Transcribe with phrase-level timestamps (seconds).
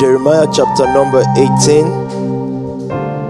[0.00, 1.84] Jeremiah chapter number 18.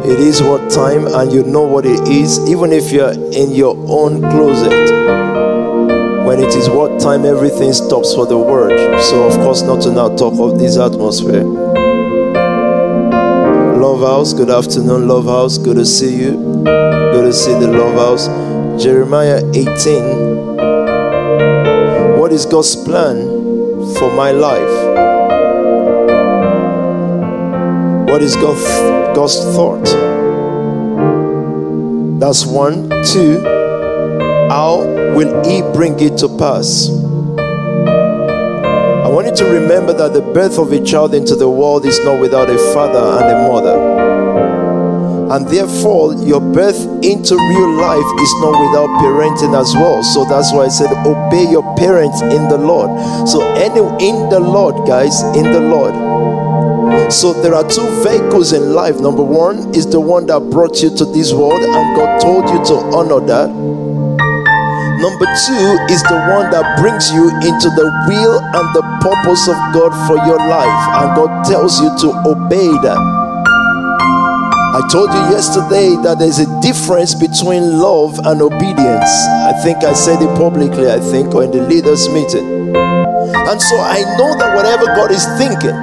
[0.08, 3.74] It is what time, and you know what it is, even if you're in your
[3.88, 4.70] own closet.
[6.24, 8.70] When it is what time, everything stops for the word.
[9.02, 11.42] So, of course, not to now talk of this atmosphere.
[13.82, 15.58] Love House, good afternoon, Love House.
[15.58, 16.62] Good to see you.
[16.62, 18.28] Good to see the Love House.
[18.80, 20.56] Jeremiah 18.
[22.20, 23.26] What is God's plan
[23.96, 24.89] for my life?
[28.10, 28.64] What is God's,
[29.14, 29.84] God's thought?
[32.18, 32.90] That's one.
[33.04, 33.38] Two,
[34.50, 34.82] how
[35.14, 36.90] will He bring it to pass?
[39.06, 42.04] I want you to remember that the birth of a child into the world is
[42.04, 43.78] not without a father and a mother.
[45.32, 50.02] And therefore, your birth into real life is not without parenting as well.
[50.02, 52.90] So that's why I said, obey your parents in the Lord.
[53.28, 56.09] So, anyway, in the Lord, guys, in the Lord
[57.12, 59.00] so there are two vehicles in life.
[59.00, 62.64] Number one is the one that brought you to this world, and God told you
[62.70, 63.50] to honor that.
[63.50, 69.56] Number two is the one that brings you into the will and the purpose of
[69.72, 73.00] God for your life, and God tells you to obey that.
[74.70, 79.10] I told you yesterday that there's a difference between love and obedience.
[79.50, 82.76] I think I said it publicly, I think, or in the leaders' meeting.
[82.76, 85.74] And so I know that whatever God is thinking,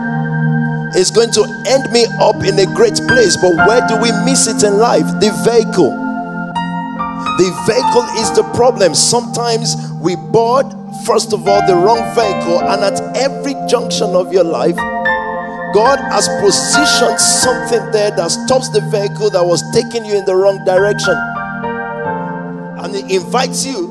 [0.97, 3.37] is going to end me up in a great place.
[3.37, 5.05] But where do we miss it in life?
[5.21, 5.93] The vehicle.
[7.37, 8.95] The vehicle is the problem.
[8.95, 10.65] Sometimes we board,
[11.05, 14.75] first of all, the wrong vehicle, and at every junction of your life,
[15.73, 20.35] God has positioned something there that stops the vehicle that was taking you in the
[20.35, 21.13] wrong direction.
[22.81, 23.85] And He invites you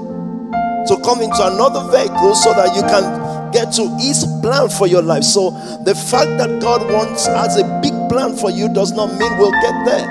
[0.88, 3.25] to come into another vehicle so that you can
[3.56, 5.24] get to his plan for your life.
[5.24, 5.48] So
[5.88, 9.56] the fact that God wants has a big plan for you does not mean we'll
[9.64, 10.06] get there.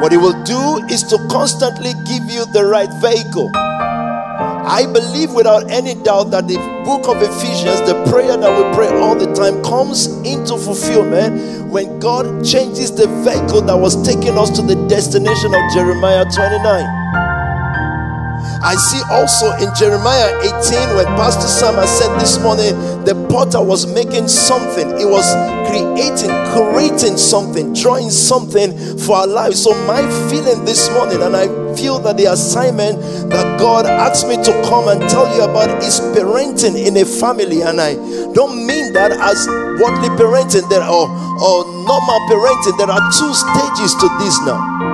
[0.00, 3.50] What he will do is to constantly give you the right vehicle.
[3.54, 8.88] I believe without any doubt that the book of Ephesians, the prayer that we pray
[8.98, 14.48] all the time, comes into fulfillment when God changes the vehicle that was taking us
[14.56, 17.19] to the destination of Jeremiah 29.
[18.62, 23.86] I see also in Jeremiah 18 when Pastor Sam said this morning, the potter was
[23.86, 24.98] making something.
[24.98, 25.24] He was
[25.64, 29.62] creating, creating something, drawing something for our lives.
[29.64, 33.00] So my feeling this morning, and I feel that the assignment
[33.30, 37.62] that God asked me to come and tell you about is parenting in a family.
[37.62, 37.94] And I
[38.34, 39.48] don't mean that as
[39.80, 41.08] worldly parenting there or,
[41.40, 42.76] or normal parenting.
[42.76, 44.89] There are two stages to this now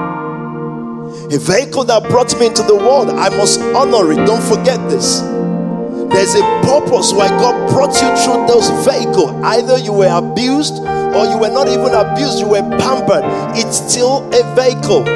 [1.32, 3.10] a vehicle that brought me into the world.
[3.10, 4.25] I must honor it.
[4.26, 5.20] Don't forget this.
[6.10, 9.32] There's a purpose why God brought you through those vehicles.
[9.44, 13.25] Either you were abused or you were not even abused, you were pampered.
[13.59, 15.06] It's still a vehicle.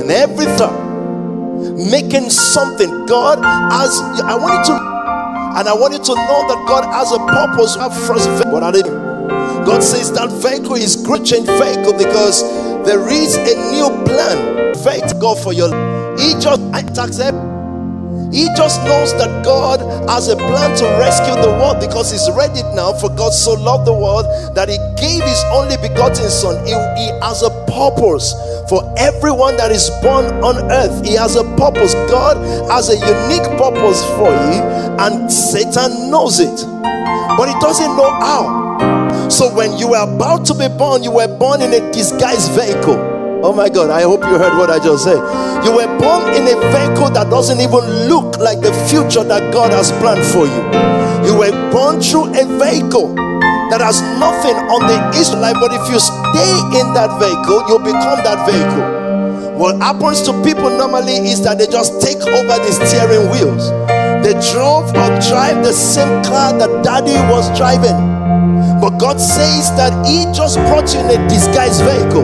[0.00, 0.96] And everything,
[1.90, 3.38] making something, God
[3.72, 4.96] has I want you to
[5.58, 8.28] and I want you to know that God has a purpose at first.
[8.50, 9.06] But I didn't.
[9.64, 12.42] God says that vehicle is great change vehicle because
[12.86, 16.20] there is a new plan faith God for your life.
[16.20, 17.56] He just accepts
[18.32, 19.80] he just knows that God
[20.10, 22.92] has a plan to rescue the world because He's ready now.
[22.92, 26.58] For God so loved the world that He gave His only begotten Son.
[26.66, 28.34] He, he, has a purpose
[28.68, 31.06] for everyone that is born on earth.
[31.06, 31.94] He has a purpose.
[32.10, 32.36] God
[32.70, 34.60] has a unique purpose for you,
[35.00, 36.56] and Satan knows it,
[37.38, 38.65] but he doesn't know how.
[39.30, 42.96] So when you were about to be born, you were born in a disguised vehicle.
[43.44, 45.20] Oh my God, I hope you heard what I just said.
[45.64, 49.72] You were born in a vehicle that doesn't even look like the future that God
[49.72, 50.62] has planned for you.
[51.26, 53.14] You were born through a vehicle
[53.70, 54.96] that has nothing on the
[55.36, 59.58] life, but if you stay in that vehicle, you'll become that vehicle.
[59.58, 63.70] What happens to people normally is that they just take over the steering wheels.
[64.24, 68.15] They drove or drive the same car that daddy was driving.
[68.86, 72.22] But God says that He just brought you in a disguised vehicle.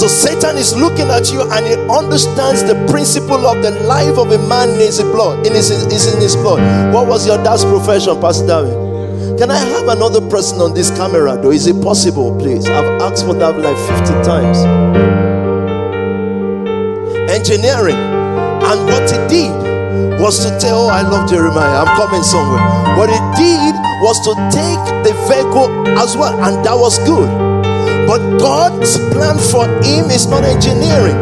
[0.00, 4.32] So Satan is looking at you and he understands the principle of the life of
[4.32, 5.46] a man in his blood.
[5.46, 6.94] In his, is in his blood.
[6.94, 9.38] What was your dad's profession, Pastor David?
[9.38, 11.50] Can I have another person on this camera though?
[11.50, 12.66] Is it possible, please?
[12.66, 14.56] I've asked for that like 50 times.
[17.28, 18.00] Engineering.
[18.00, 19.52] And what he did
[20.18, 22.62] was to tell, oh, I love Jeremiah, I'm coming somewhere.
[22.96, 23.61] What he did
[24.02, 27.30] was to take the vehicle as well, and that was good.
[28.06, 31.14] But God's plan for him is not engineering.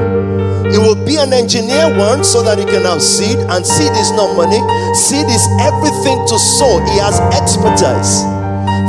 [0.73, 4.11] He will be an engineer once so that he can have seed, and seed is
[4.17, 4.59] not money.
[4.97, 6.81] Seed is everything to sow.
[6.88, 8.25] He has expertise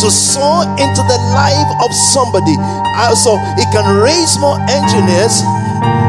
[0.02, 2.58] to sow into the life of somebody.
[2.58, 5.46] Uh, also, he can raise more engineers.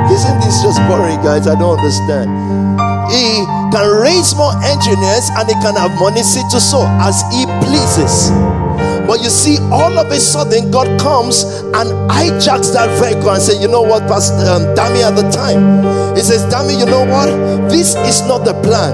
[0.08, 1.44] Isn't this just boring, guys?
[1.44, 2.28] I don't understand.
[3.12, 7.44] He can raise more engineers and he can have money seed to sow as he
[7.72, 8.28] pleases.
[9.08, 11.42] But you see, all of a sudden, God comes
[11.74, 15.82] and hijacks that vehicle and say, you know what, Pastor um, Dammy at the time,
[16.14, 17.26] he says, Dammy, you know what?
[17.68, 18.92] This is not the plan.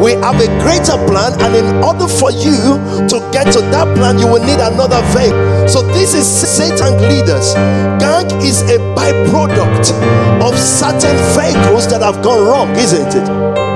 [0.00, 2.78] We have a greater plan, and in order for you
[3.10, 5.68] to get to that plan, you will need another vehicle.
[5.68, 7.54] So this is Satan leaders.
[8.00, 9.92] Gang is a byproduct
[10.40, 13.67] of certain vehicles that have gone wrong, isn't it?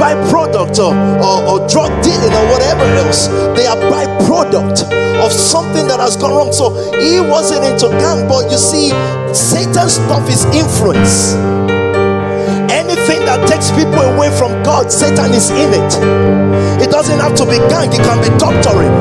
[0.00, 3.28] Byproduct or, or, or drug dealing or whatever else.
[3.56, 4.84] They are byproduct
[5.24, 6.52] of something that has gone wrong.
[6.52, 8.90] So he wasn't into gang, but you see,
[9.34, 11.34] Satan's stuff is influence.
[12.70, 15.90] Anything that takes people away from God, Satan is in it.
[16.82, 18.92] It doesn't have to be gang, it can be doctoring.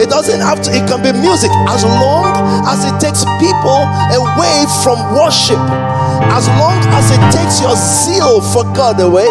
[0.00, 2.32] It doesn't have to, it can be music as long
[2.66, 3.84] as it takes people
[4.16, 5.60] away from worship.
[6.28, 9.28] As long as it takes your zeal for God away,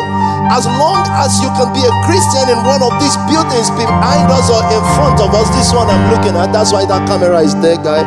[0.50, 4.50] as long as you can be a Christian in one of these buildings behind us
[4.50, 7.54] or in front of us, this one I'm looking at, that's why that camera is
[7.62, 8.02] there, guy.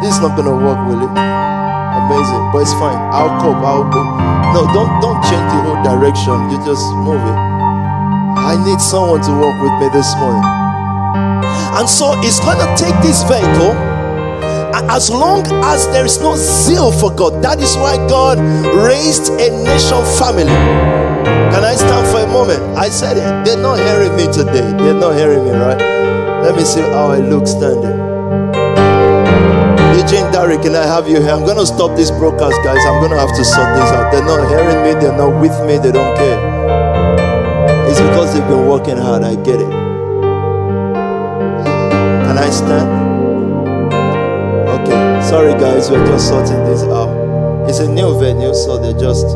[0.00, 1.12] This is not gonna work, will it?
[1.12, 2.96] Amazing, but it's fine.
[3.12, 3.60] I'll cope.
[3.60, 4.00] I'll be.
[4.56, 6.32] No, don't don't change the whole direction.
[6.50, 7.38] You just move it.
[8.40, 10.42] I need someone to walk with me this morning.
[11.76, 13.76] And so it's gonna take this vehicle
[14.74, 18.38] as long as there is no zeal for God, that is why God
[18.84, 20.52] raised a nation family.
[21.50, 22.60] Can I stand for a moment?
[22.78, 23.44] I said it.
[23.44, 24.66] They're not hearing me today.
[24.78, 25.78] They're not hearing me, right?
[26.42, 27.98] Let me see how I look standing.
[29.98, 31.30] Eugene Derrick, can I have you here?
[31.30, 32.84] I'm going to stop this broadcast, guys.
[32.86, 34.10] I'm going to have to sort this out.
[34.12, 34.94] They're not hearing me.
[35.00, 35.78] They're not with me.
[35.78, 36.38] They don't care.
[37.88, 39.22] It's because they've been working hard.
[39.22, 39.70] I get it.
[42.26, 42.99] Can I stand?
[45.30, 45.90] Sorry, guys.
[45.90, 47.68] We're just sorting this out.
[47.68, 49.26] It's a new venue, so they're just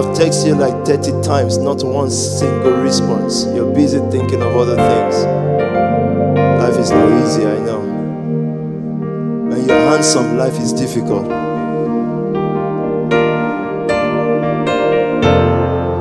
[0.00, 3.44] I've texted you like 30 times, not one single response.
[3.46, 5.24] You're busy thinking of other things.
[6.62, 7.80] Life is not easy, I know.
[9.50, 11.28] When you're handsome, life is difficult.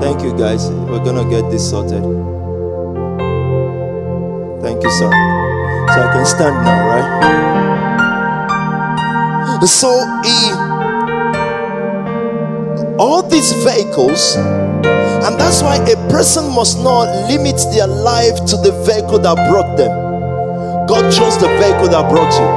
[0.01, 0.69] Thank you, guys.
[0.69, 2.38] We're gonna get this sorted.
[4.79, 5.11] Thank you, sir.
[5.91, 7.03] So I can stand now, right?
[9.67, 9.91] So
[10.23, 10.55] he
[12.97, 18.71] all these vehicles and that's why a person must not limit their life to the
[18.87, 19.91] vehicle that brought them
[20.87, 22.47] god chose the vehicle that brought you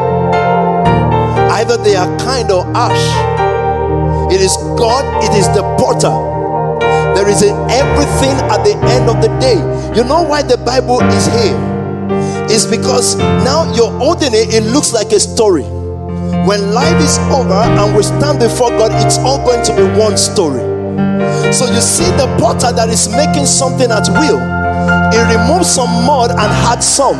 [1.54, 4.32] either they are kind or ash.
[4.34, 6.10] it is god it is the potter
[7.14, 9.56] there is everything at the end of the day
[9.96, 11.71] you know why the bible is here
[12.52, 15.64] is because now you're holding it looks like a story
[16.46, 20.16] when life is over and we stand before God, it's all going to be one
[20.16, 20.60] story.
[21.54, 24.42] So you see the potter that is making something at will,
[25.14, 27.14] he removes some mud and had some.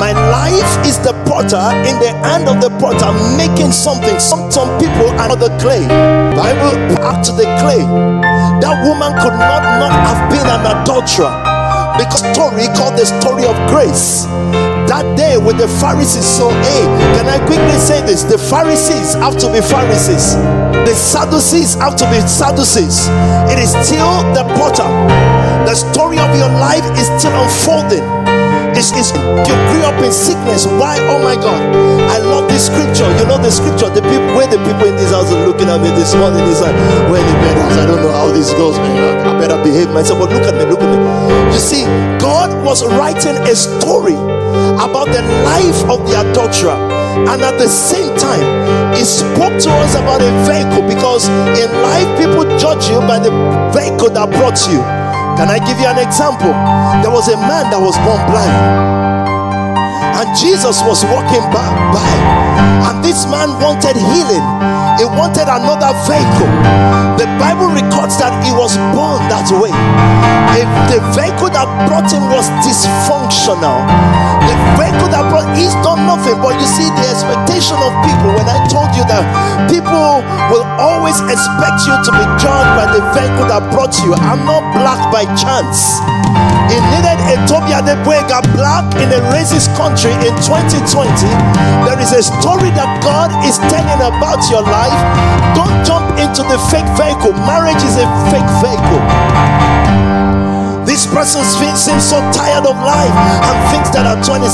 [0.00, 4.18] My life is the potter in the hand of the potter making something.
[4.18, 5.84] Some, some people are not the clay.
[6.32, 7.84] Bible back to the clay.
[8.64, 11.41] That woman could not not have been an adulterer
[12.10, 14.26] story called the story of grace
[14.92, 16.26] that day with the Pharisees.
[16.26, 16.84] So, hey,
[17.16, 18.24] can I quickly say this?
[18.24, 20.34] The Pharisees have to be Pharisees,
[20.84, 23.08] the Sadducees have to be Sadducees.
[23.48, 24.88] It is still the potter.
[25.64, 28.51] The story of your life is still unfolding.
[28.82, 30.66] It's, it's, you grew up in sickness.
[30.66, 30.98] Why?
[31.06, 31.62] Oh my God.
[32.10, 33.06] I love this scripture.
[33.14, 33.86] You know the scripture.
[33.86, 36.58] The people where the people in this house are looking at me this morning is
[36.58, 36.74] like,
[37.06, 38.74] where the better I don't know how this goes.
[38.74, 40.18] I better behave myself.
[40.18, 40.98] But look at me, look at me.
[41.54, 41.86] You see,
[42.18, 44.18] God was writing a story
[44.82, 46.74] about the life of the adulterer.
[47.30, 48.42] And at the same time,
[48.98, 53.30] he spoke to us about a vehicle because in life people judge you by the
[53.70, 54.82] vehicle that brought you.
[55.36, 56.52] Can I give you an example?
[57.02, 58.54] There was a man that was born blind,
[60.12, 62.10] and Jesus was walking by, by,
[62.90, 64.44] and this man wanted healing.
[65.00, 66.52] He wanted another vehicle.
[67.16, 69.72] The Bible records that he was born that way.
[70.52, 73.80] If the vehicle that brought him was dysfunctional,
[74.44, 76.36] the vehicle that brought he's done nothing.
[76.44, 78.36] But you see, the expectation of people.
[78.36, 79.24] When I told you that
[79.72, 80.20] people
[80.52, 84.12] will always expect you to be judged by the vehicle that brought you.
[84.12, 86.51] I'm not black by chance.
[86.72, 91.04] He needed a Tobi Adegboyega black in a racist country in 2020.
[91.84, 94.96] There is a story that God is telling about your life.
[95.52, 97.36] Don't jump into the fake vehicle.
[97.44, 100.11] Marriage is a fake vehicle.
[100.92, 104.44] This person seems so tired of life and thinks that at 27,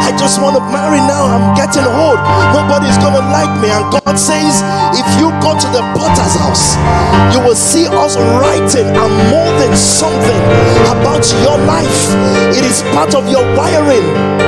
[0.00, 1.28] I just want to marry now.
[1.28, 2.16] I'm getting old.
[2.56, 3.68] Nobody's going to like me.
[3.68, 4.64] And God says,
[4.96, 6.72] if you go to the potter's house,
[7.36, 10.40] you will see us writing and molding something
[10.88, 12.16] about your life.
[12.56, 14.47] It is part of your wiring.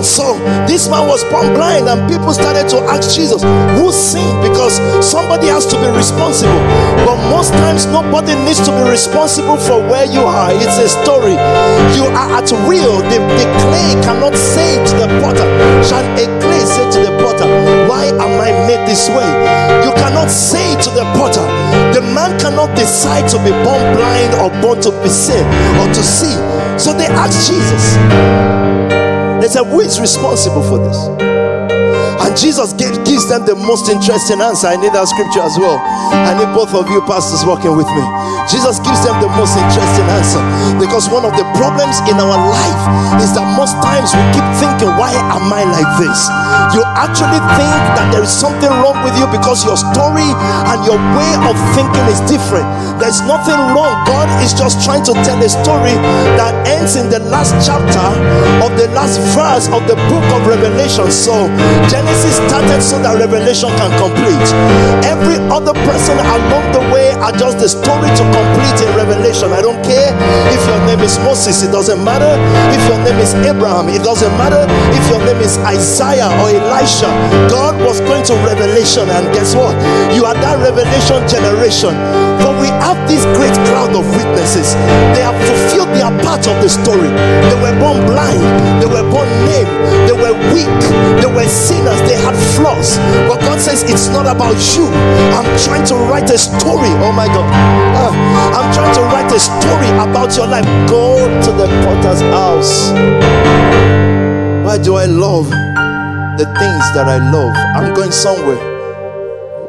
[0.00, 0.32] And so
[0.64, 3.44] this man was born blind, and people started to ask Jesus,
[3.76, 4.40] Who sinned?
[4.40, 6.56] Because somebody has to be responsible.
[7.04, 10.56] But most times, nobody needs to be responsible for where you are.
[10.56, 11.36] It's a story.
[11.92, 13.04] You are at will.
[13.12, 15.44] The, the clay cannot say to the potter,
[15.84, 17.44] Shall a clay say to the potter,
[17.84, 19.28] Why am I made this way?
[19.84, 21.44] You cannot say to the potter,
[21.92, 25.44] The man cannot decide to be born blind or born to be seen
[25.76, 26.32] or to see.
[26.80, 28.79] So they asked Jesus.
[29.50, 30.96] Said, Who is responsible for this?
[32.22, 34.72] And Jesus gave, gives them the most interesting answer.
[34.72, 35.76] I need that scripture as well.
[35.76, 38.00] I need both of you pastors working with me.
[38.48, 40.40] Jesus gives them the most interesting answer
[40.80, 42.82] because one of the problems in our life
[43.20, 46.18] is that most times we keep thinking, Why am I like this?
[46.72, 50.32] You actually think that there is something wrong with you because your story
[50.72, 52.64] and your way of thinking is different.
[52.96, 53.92] There's nothing wrong.
[54.08, 55.92] God is just trying to tell a story
[56.40, 58.06] that ends in the last chapter
[58.64, 61.12] of the last verse of the book of Revelation.
[61.12, 61.52] So,
[61.92, 64.48] Genesis started so that Revelation can complete.
[65.06, 69.52] Every other person along the way are just the story to complete in Revelation.
[69.52, 70.12] I don't care
[70.52, 72.30] if your name is Moses, it doesn't matter.
[72.70, 74.64] If your name is Abraham, it doesn't matter.
[74.94, 77.10] If your name is Isaiah or Elisha,
[77.48, 79.74] God was going to Revelation, and guess what?
[80.14, 81.94] You are that Revelation generation.
[82.40, 84.72] For we have this great cloud of witnesses.
[85.12, 87.10] They have fulfilled their part of the story.
[87.48, 88.40] They were born blind,
[88.80, 89.68] they were born lame,
[90.08, 90.68] they were weak,
[91.20, 92.99] they were sinners, they had flaws.
[93.28, 94.86] But God says, It's not about you.
[95.36, 96.90] I'm trying to write a story.
[97.04, 97.46] Oh my God.
[97.96, 98.12] Uh,
[98.56, 100.64] I'm trying to write a story about your life.
[100.88, 102.90] Go to the potter's house.
[104.64, 105.50] Why do I love
[106.38, 107.54] the things that I love?
[107.74, 108.58] I'm going somewhere.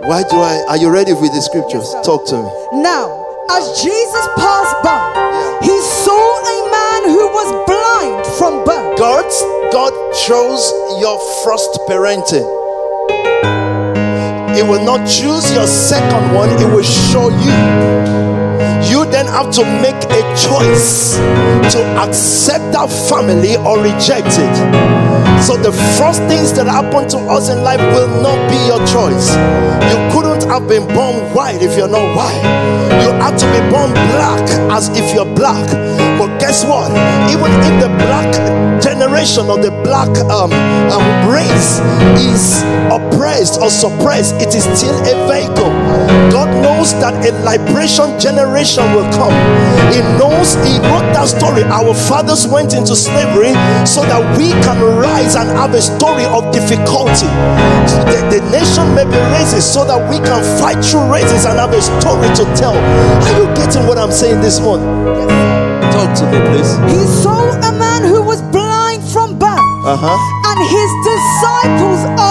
[0.06, 0.64] Why do I?
[0.68, 1.90] Are you ready with the scriptures?
[1.94, 2.50] Yes, Talk to me.
[2.82, 5.60] Now, as Jesus passed by, yeah.
[5.62, 8.98] he saw a man who was blind from birth.
[8.98, 9.26] God,
[9.72, 9.94] God
[10.28, 10.72] chose
[11.02, 12.61] your first parenting.
[14.58, 17.56] It will not choose your second one, it will show you.
[18.92, 21.16] You then have to make a choice
[21.72, 24.56] to accept that family or reject it.
[25.42, 29.32] So the first things that happen to us in life will not be your choice.
[29.90, 32.44] You couldn't have been born white if you're not white.
[33.02, 34.44] You have to be born black
[34.76, 35.66] as if you're black.
[36.20, 36.92] But guess what?
[37.32, 40.52] Even if the black generation or the black um,
[40.92, 41.80] um, race
[42.20, 43.11] is oppressed
[43.62, 45.70] or suppressed, it is still a vehicle.
[46.34, 49.34] God knows that a liberation generation will come.
[49.94, 51.64] He knows He wrote that story.
[51.70, 53.54] Our fathers went into slavery
[53.86, 57.30] so that we can rise and have a story of difficulty.
[58.10, 61.72] The, the nation may be races so that we can fight through races and have
[61.72, 62.74] a story to tell.
[62.74, 64.90] Are you getting what I'm saying this morning?
[65.06, 66.72] Yes, Talk to me, please.
[66.90, 69.60] He saw a man who was blind from birth.
[69.86, 70.18] Uh-huh.
[70.50, 72.31] And his disciples asked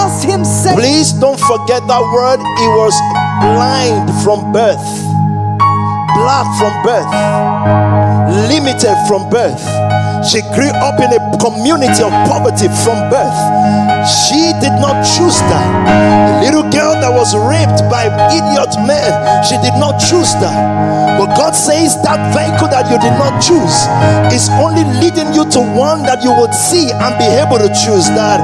[0.73, 2.39] Please don't forget that word.
[2.59, 2.95] He was
[3.41, 4.87] blind from birth,
[6.15, 7.11] black from birth,
[8.49, 13.39] limited from birth she grew up in a community of poverty from birth.
[14.05, 15.65] She did not choose that.
[15.89, 19.09] A little girl that was raped by idiot men,
[19.45, 20.57] she did not choose that.
[21.17, 23.85] But God says that vehicle that you did not choose
[24.33, 28.09] is only leading you to one that you would see and be able to choose
[28.13, 28.41] that.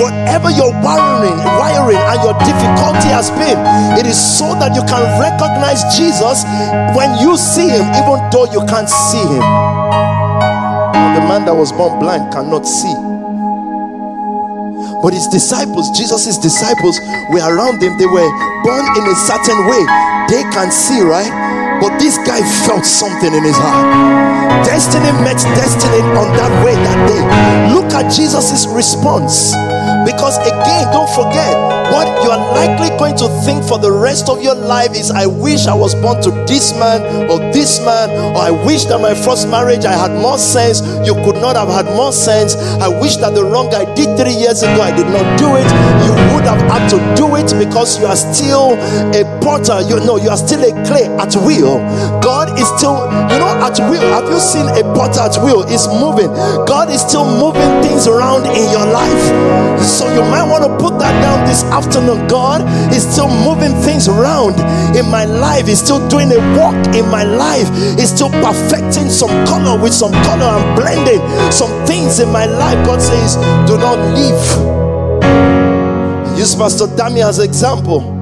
[0.00, 3.56] Whatever your wiring, wiring and your difficulty has been,
[3.96, 6.44] it is so that you can recognize Jesus
[6.96, 10.21] when you see him, even though you can't see him
[11.18, 12.94] the man that was born blind cannot see.
[15.02, 16.98] But his disciples, Jesus' disciples,
[17.34, 17.98] were around him.
[17.98, 18.30] They were
[18.62, 19.82] born in a certain way.
[20.30, 21.30] They can see, right?
[21.82, 24.64] But this guy felt something in his heart.
[24.64, 27.74] Destiny met destiny on that way that day.
[27.74, 29.52] Look at Jesus' response.
[30.04, 31.54] Because again, don't forget,
[31.92, 35.26] what you are likely going to think for the rest of your life is I
[35.26, 39.14] wish I was born to this man or this man, or I wish that my
[39.14, 40.80] first marriage I had more sense.
[41.06, 42.56] You could not have had more sense.
[42.80, 45.68] I wish that the wrong I did three years ago, I did not do it.
[46.08, 48.74] You would have had to do it because you are still
[49.12, 49.82] a potter.
[49.84, 51.78] You know, you are still a clay at will.
[52.24, 52.96] God is still,
[53.28, 54.02] you know, at will.
[54.16, 55.62] Have you seen a potter at will?
[55.68, 56.32] It's moving.
[56.64, 59.24] God is still moving things around in your life.
[59.92, 62.26] So you might want to put that down this afternoon.
[62.26, 64.56] God is still moving things around
[64.96, 65.66] in my life.
[65.66, 67.68] He's still doing a work in my life.
[68.00, 71.20] He's still perfecting some color with some color and blending
[71.52, 72.86] some things in my life.
[72.86, 73.36] God says,
[73.68, 74.42] Do not leave.
[76.38, 78.21] Use Pastor Dami as an example.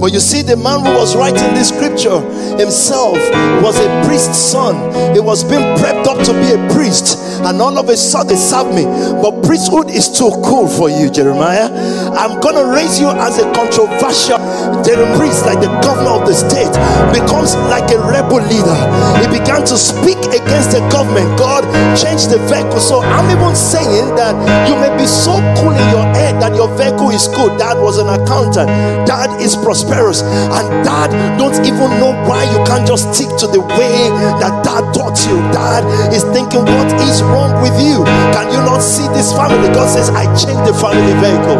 [0.00, 2.20] But you see, the man who was writing this scripture
[2.56, 3.18] himself
[3.62, 4.74] was a priest's son.
[5.14, 8.74] He was being prepped up to be a priest, and all of a sudden, serve
[8.74, 8.84] me.
[9.22, 11.68] But priesthood is too cool for you, Jeremiah.
[12.16, 14.38] I'm gonna raise you as a controversial
[14.82, 16.72] Jeremiah priest, like the governor of the state,
[17.12, 18.78] becomes like a rebel leader.
[19.20, 21.26] He began to speak against the government.
[21.38, 21.64] God
[21.96, 22.80] changed the vehicle.
[22.80, 24.34] So I'm even saying that
[24.68, 27.58] you may be so cool in your head that your vehicle is good.
[27.58, 28.68] Dad was an accountant.
[29.06, 30.20] Dad is prosperous.
[30.20, 31.08] And dad
[31.40, 33.96] don't even know why you can't just stick to the way
[34.36, 35.40] that dad taught you.
[35.48, 38.04] Dad is thinking, what is wrong with you?
[38.36, 39.72] Can you not see this family?
[39.72, 41.56] God says, I changed the family vehicle.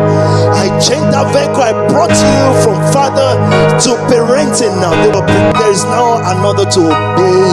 [0.53, 1.65] I changed that vehicle.
[1.65, 3.33] I brought you from father
[3.81, 4.93] to parenting now.
[4.93, 7.49] There is now another to obey.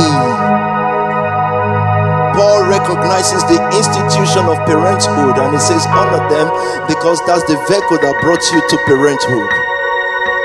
[2.36, 6.51] Paul recognizes the institution of parenthood and he says, Honor them
[6.92, 9.69] because that's the vehicle that brought you to parenthood.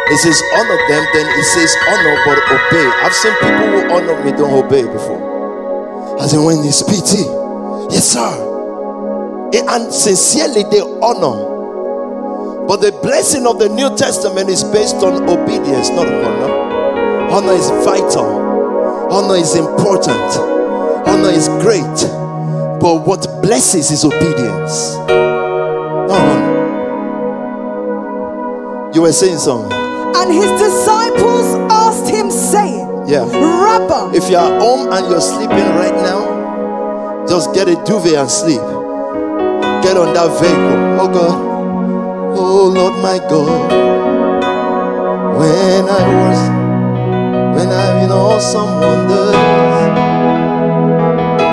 [0.09, 2.89] He says, honor them, then he says, honor but obey.
[3.01, 6.21] I've seen people who honor me don't obey before.
[6.21, 7.25] As in when it's PT.
[7.91, 8.53] Yes, sir.
[9.55, 11.53] And sincerely they honor.
[12.67, 16.53] But the blessing of the New Testament is based on obedience, not honor.
[17.31, 18.27] Honor is vital,
[19.11, 20.39] honor is important,
[21.09, 22.09] honor is great.
[22.81, 24.97] But what blesses is obedience.
[25.09, 26.53] No honor.
[28.95, 29.84] You were saying something.
[30.17, 33.25] And his disciples asked him, saying, Yeah.
[33.29, 38.31] Rabbi, If you are home and you're sleeping right now, just get a duvet and
[38.31, 38.61] sleep.
[39.83, 41.01] Get on that vehicle.
[41.01, 41.55] Oh God.
[42.37, 43.71] Oh Lord my God.
[45.39, 46.41] When I was,
[47.57, 49.35] when I'm in awesome wonders,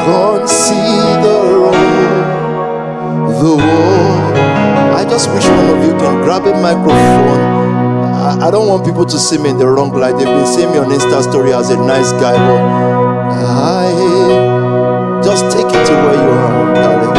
[0.06, 4.38] consider all the world.
[4.96, 7.61] I just wish one of you can grab a microphone.
[8.32, 10.16] I, I don't want people to see me in the wrong light.
[10.16, 12.62] They've been seeing me on Insta story as a nice guy, but
[13.44, 13.92] I
[15.22, 17.14] just take it to where you are, darling.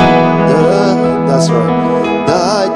[1.29, 2.27] That's right.
[2.27, 2.69] That,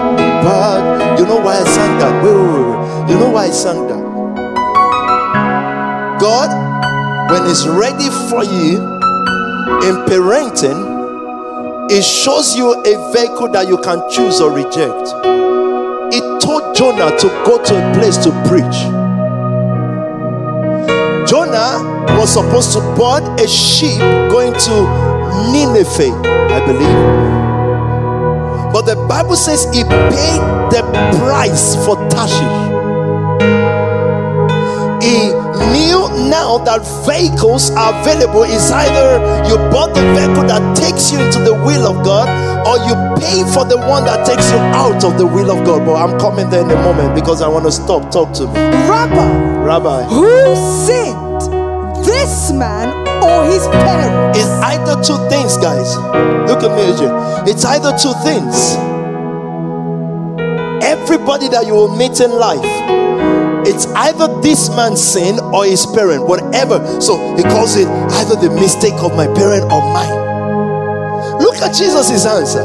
[0.44, 2.22] but you know why I sang that?
[2.22, 3.10] Wait, wait, wait.
[3.10, 4.04] You know why I sang that?
[6.20, 6.50] God,
[7.30, 8.76] when He's ready for you
[9.80, 15.35] in parenting, it shows you a vehicle that you can choose or reject.
[16.76, 18.78] Jonah to go to a place to preach.
[21.26, 21.82] Jonah
[22.18, 23.98] was supposed to board a ship
[24.30, 25.06] going to
[25.52, 26.12] Nineveh,
[26.52, 27.36] I believe.
[28.74, 30.82] But the Bible says he paid the
[31.18, 32.66] price for Tarshish.
[35.02, 35.32] He
[35.72, 38.44] knew now that vehicles are available.
[38.44, 42.28] is either you bought the vehicle that takes you into the will of God
[42.66, 45.86] or you pay for the one that takes you out of the will of God.
[45.86, 48.10] But I'm coming there in a moment because I want to stop.
[48.10, 48.60] Talk to me.
[48.86, 50.54] Rabbi, Rabbi, who
[50.86, 51.40] sinned,
[52.04, 52.90] this man
[53.22, 54.38] or his parents?
[54.38, 55.96] it's either two things, guys.
[56.48, 57.50] Look at me.
[57.50, 58.76] It's either two things.
[60.82, 62.62] Everybody that you will meet in life,
[63.76, 66.80] it's either this man's sin or his parent, whatever.
[67.00, 67.86] So he calls it
[68.24, 70.16] either the mistake of my parent or mine.
[71.44, 72.64] Look at Jesus' answer.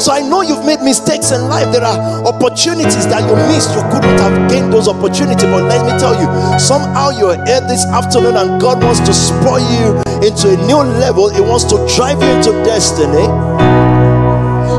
[0.00, 1.70] So I know you've made mistakes in life.
[1.70, 3.76] There are opportunities that you missed.
[3.76, 5.44] You couldn't have gained those opportunities.
[5.44, 6.24] But let me tell you,
[6.58, 11.28] somehow you're here this afternoon and God wants to spoil you into a new level.
[11.28, 13.28] He wants to drive you into destiny.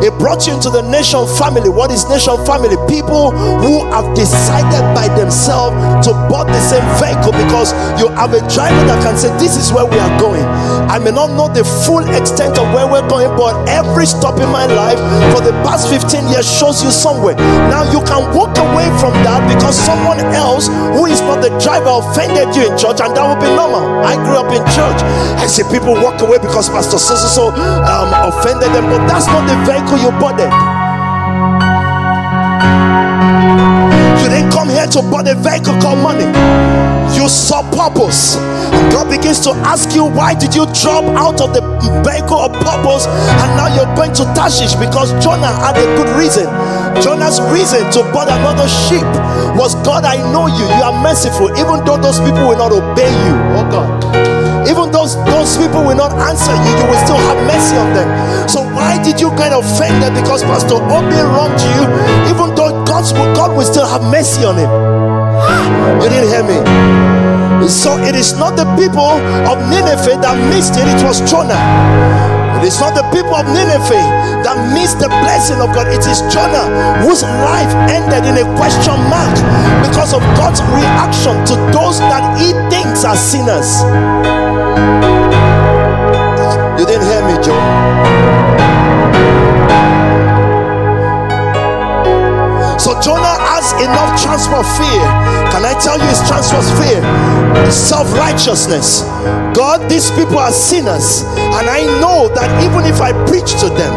[0.04, 1.72] He brought you into the nation family.
[1.72, 2.76] What is nation family?
[2.92, 3.32] People
[3.64, 8.84] who have decided by themselves to board the same vehicle because you have a driver
[8.84, 10.44] that can say, This is where we are going.
[10.92, 14.52] I may not know the full extent of where we're going, but every stop in
[14.52, 15.00] my life
[15.32, 17.40] for the past 15 years shows you somewhere.
[17.72, 20.68] Now you can walk away from that because someone else
[21.00, 24.04] who is not the driver offended you in church, and that would be normal.
[24.04, 25.00] I grew up in church.
[25.40, 27.56] I see people walk away because Pastor so so
[27.88, 30.52] um, offended them, but that's not the vehicle you boarded.
[34.22, 36.26] You didn't come here to board a vehicle called money.
[37.16, 38.36] You saw purpose.
[38.38, 41.62] And God begins to ask you, why did you drop out of the
[42.04, 44.76] vehicle of purpose and now you're going to Tarshish?
[44.76, 46.46] Because Jonah had a good reason.
[47.02, 49.06] Jonah's reason to board another ship
[49.56, 50.66] was God, I know you.
[50.66, 53.36] You are merciful, even though those people will not obey you.
[53.56, 54.03] Oh God.
[55.04, 58.08] Those those people will not answer you, you will still have mercy on them.
[58.48, 61.84] So why did you get offended because Pastor Obi wronged you,
[62.32, 64.72] even though God's God will still have mercy on him?
[66.00, 66.56] You didn't hear me.
[67.68, 71.60] So it is not the people of Nineveh that missed it, it was Jonah.
[72.64, 74.08] It is not the people of Nineveh
[74.48, 75.92] that missed the blessing of God.
[75.92, 79.36] It is Jonah whose life ended in a question mark
[79.84, 83.84] because of God's reaction to those that he thinks are sinners.
[92.84, 95.06] So Jonah has enough transfer fear.
[95.56, 97.02] Can I tell you his transfer fear?
[97.72, 99.04] Self-righteousness.
[99.56, 103.94] God, these people are sinners, and I know that even if I preach to them,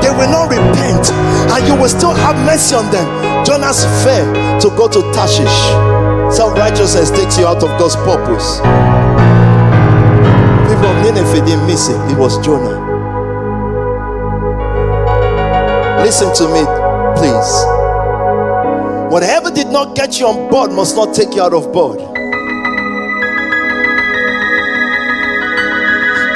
[0.00, 1.12] they will not repent,
[1.52, 3.06] and you will still have mercy on them.
[3.44, 4.24] Jonah's fear
[4.60, 5.58] to go to Tarshish.
[6.34, 8.60] Self righteousness takes you out of God's purpose.
[10.82, 12.78] Of Nineveh didn't miss it, it was Jonah.
[16.02, 16.62] Listen to me,
[17.16, 17.52] please.
[19.12, 21.98] Whatever did not get you on board must not take you out of board.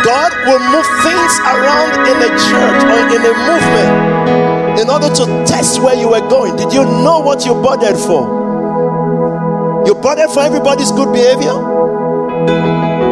[0.05, 5.25] God will move things around in a church or in a movement in order to
[5.45, 6.55] test where you were going.
[6.55, 8.23] Did you know what you bothered for?
[9.85, 11.57] You bothered for everybody's good behavior?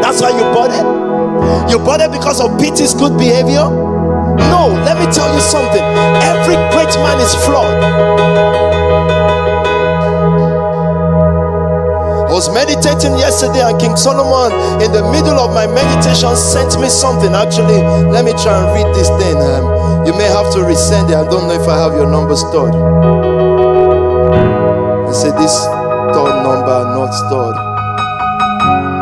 [0.01, 1.04] That's why you bothered?
[1.71, 3.67] You bothered because of Peter's good behavior?
[4.51, 5.83] No, let me tell you something.
[6.23, 8.75] Every great man is flawed.
[12.25, 14.51] I was meditating yesterday, and King Solomon,
[14.83, 17.33] in the middle of my meditation, sent me something.
[17.33, 17.79] Actually,
[18.11, 19.39] let me try and read this thing.
[19.39, 21.17] Um, you may have to resend it.
[21.17, 22.75] I don't know if I have your number stored.
[25.07, 25.55] He said, This
[26.11, 27.57] third number not stored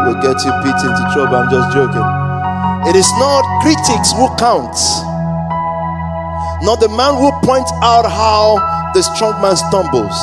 [0.07, 1.37] will get you beat into trouble.
[1.37, 2.22] I'm just joking.
[2.85, 4.75] It is not critics who count,
[6.65, 8.59] not the man who points out how
[8.93, 10.19] the strong man stumbles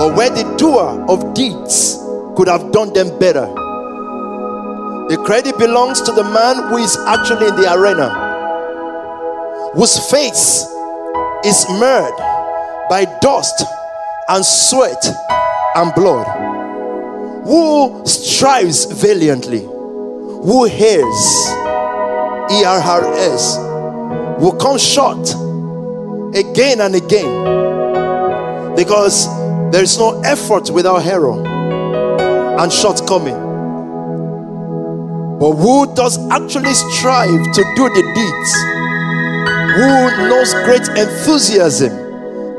[0.00, 1.98] or where the doer of deeds
[2.36, 3.46] could have done them better.
[5.10, 8.08] The credit belongs to the man who is actually in the arena,
[9.74, 10.64] whose face
[11.44, 12.16] is marred
[12.88, 13.62] by dust
[14.28, 15.04] and sweat
[15.76, 16.26] and blood,
[17.44, 19.68] who strives valiantly,
[20.42, 21.50] who hears,
[22.50, 23.58] ERRS,
[24.40, 25.28] will come short
[26.34, 29.26] again and again because
[29.70, 31.46] there is no effort without error
[32.58, 33.36] and shortcoming.
[35.38, 38.52] But who does actually strive to do the deeds?
[39.76, 41.92] Who knows great enthusiasm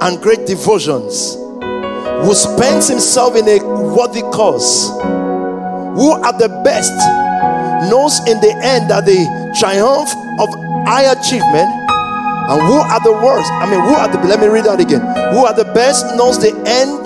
[0.01, 1.35] and great devotions?
[2.25, 4.89] Who spends himself in a worthy cause?
[5.95, 6.91] Who at the best
[7.91, 9.19] knows in the end that the
[9.59, 10.47] triumph of
[10.87, 11.67] high achievement
[12.49, 13.51] and who are the worst?
[13.51, 15.01] I mean, who are the let me read that again.
[15.35, 17.05] Who are the best knows the end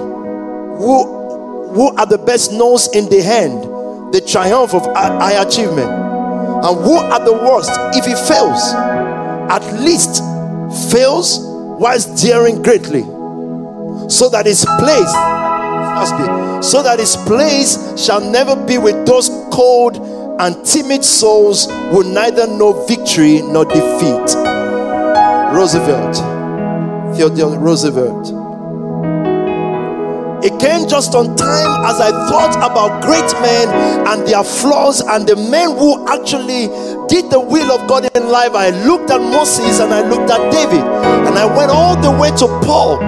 [0.77, 1.25] who
[1.73, 3.63] who are the best knows in the hand
[4.13, 8.73] the triumph of high achievement and who are the worst if he fails
[9.51, 10.23] at least
[10.91, 11.39] fails
[11.79, 13.03] whilst daring greatly
[14.09, 15.13] so that his place
[15.99, 16.23] must be
[16.63, 19.95] so that his place shall never be with those cold
[20.39, 24.35] and timid souls who neither know victory nor defeat
[25.53, 26.15] roosevelt
[27.15, 28.45] theodore roosevelt
[30.45, 33.67] it came just on time as I thought about great men
[34.07, 36.67] and their flaws and the men who actually
[37.07, 38.53] did the will of God in life.
[38.53, 42.29] I looked at Moses and I looked at David and I went all the way
[42.37, 42.99] to Paul.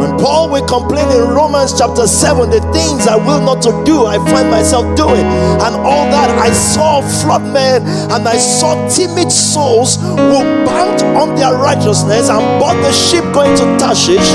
[0.00, 4.06] When Paul will complain in Romans chapter 7, the things I will not to do,
[4.06, 5.26] I find myself doing.
[5.60, 11.34] And all that I saw flawed men and I saw timid souls who banked on
[11.36, 14.30] their righteousness and bought the ship going to Tarshish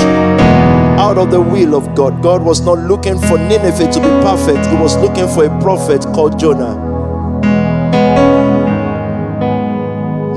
[1.02, 2.22] out of the will of God.
[2.22, 6.02] God was not looking for Nineveh to be perfect, He was looking for a prophet
[6.14, 6.78] called Jonah.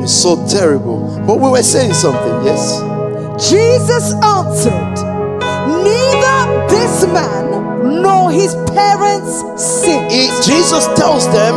[0.02, 1.24] It's so terrible.
[1.28, 2.82] But we were saying something, yes?
[3.48, 5.09] Jesus answered,
[7.14, 10.12] man nor his parents sinned.
[10.12, 11.56] He, Jesus tells them,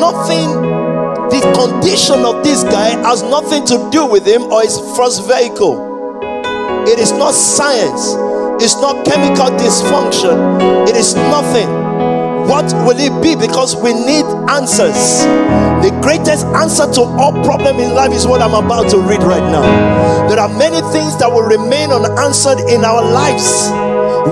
[0.00, 0.84] Nothing
[1.30, 6.20] the condition of this guy has nothing to do with him or his first vehicle.
[6.86, 8.14] It is not science,
[8.62, 11.68] it's not chemical dysfunction, it is nothing.
[12.46, 13.34] What will it be?
[13.34, 15.24] Because we need answers.
[15.82, 19.42] The greatest answer to all problem in life is what I'm about to read right
[19.50, 19.64] now.
[20.28, 23.72] There are many things that will remain unanswered in our lives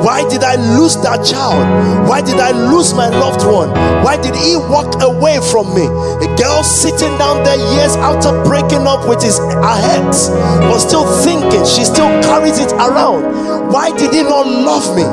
[0.00, 1.60] Why did I lose that child?
[2.08, 3.68] Why did I lose my loved one?
[4.00, 5.84] Why did he walk away from me?
[5.84, 10.32] A girl sitting down there years after breaking up with his ex
[10.72, 13.68] was still thinking, she still carries it around.
[13.68, 15.04] Why did he not love me?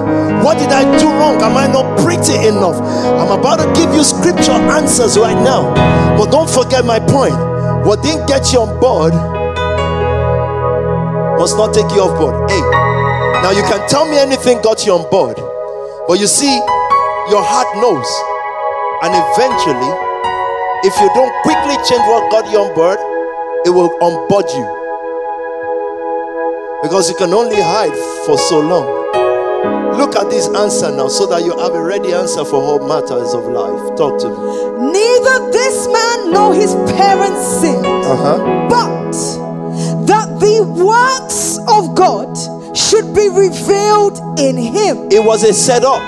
[0.44, 1.42] What did I do wrong?
[1.44, 2.80] Am I not pretty enough?
[3.20, 5.76] I'm about to give you scripture answers right now.
[6.18, 7.36] But don't forget my point.
[7.86, 9.14] What didn't get you on board
[11.40, 12.52] must not take you off board.
[12.52, 12.60] Hey,
[13.44, 15.38] now you can tell me anything got you on board,
[16.08, 16.52] but you see,
[17.30, 18.08] your heart knows.
[19.02, 19.92] And eventually,
[20.84, 23.00] if you don't quickly change what got you on board,
[23.66, 24.68] it will unboard you.
[26.84, 28.88] Because you can only hide for so long.
[29.98, 33.34] Look at this answer now so that you have a ready answer for all matters
[33.34, 33.96] of life.
[33.98, 34.92] Talk to me.
[34.92, 38.68] Neither this man nor his parents sinned, Uh-huh.
[38.70, 39.12] but
[40.08, 42.32] that the works of God
[42.76, 45.12] should be revealed in him.
[45.12, 46.02] It was a setup.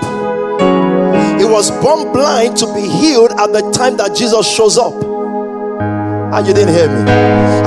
[1.39, 4.93] He was born blind to be healed at the time that Jesus shows up.
[4.93, 7.11] And you didn't hear me.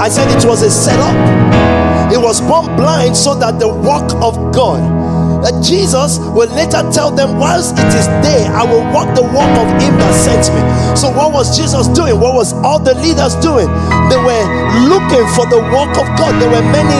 [0.00, 2.10] I said it was a setup.
[2.10, 5.13] He was born blind so that the work of God
[5.44, 9.52] that Jesus will later tell them, whilst it is day, I will walk the walk
[9.60, 10.62] of him that sent me.
[10.96, 12.16] So, what was Jesus doing?
[12.18, 13.68] What was all the leaders doing?
[14.08, 14.44] They were
[14.88, 16.40] looking for the work of God.
[16.40, 16.96] There were many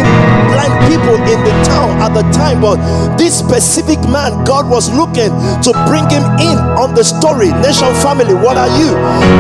[0.53, 2.77] blind people in the town at the time, but
[3.17, 5.33] this specific man, God was looking
[5.65, 7.49] to bring him in on the story.
[7.65, 8.93] Nation family, what are you?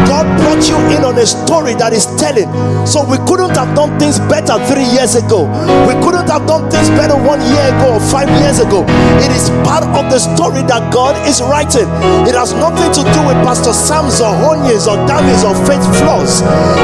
[0.08, 2.48] God brought you in on a story that is telling.
[2.88, 5.44] So, we couldn't have done things better three years ago.
[5.84, 8.93] We couldn't have done things better one year ago or five years ago.
[9.24, 11.88] It is part of the story that God is writing.
[12.28, 16.40] It has nothing to do with Pastor Sam's or Honye's or Damis or faith flaws.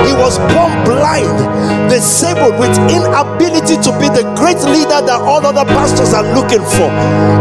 [0.07, 1.37] He was born blind,
[1.91, 6.89] disabled with inability to be the great leader that all other pastors are looking for.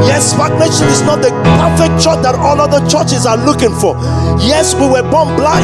[0.03, 3.95] Yes, Nation is not the perfect church that all other churches are looking for.
[4.39, 5.63] Yes, we were born blind,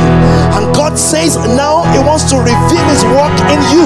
[0.55, 3.85] and God says now He wants to reveal His work in you.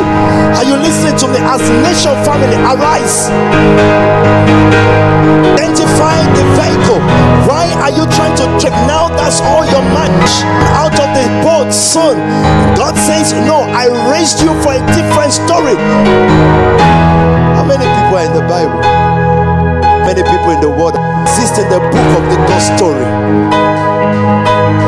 [0.54, 1.40] Are you listening to me?
[1.42, 3.30] As nation family, arise.
[5.58, 7.02] Identify the vehicle.
[7.50, 8.74] Why are you trying to trick?
[8.88, 10.34] Now that's all your match
[10.78, 12.18] out of the boat, son.
[12.76, 15.76] God says, No, I raised you for a different story.
[17.56, 18.80] How many people are in the Bible?
[20.06, 23.69] Many people in the world exist in the book of the God story.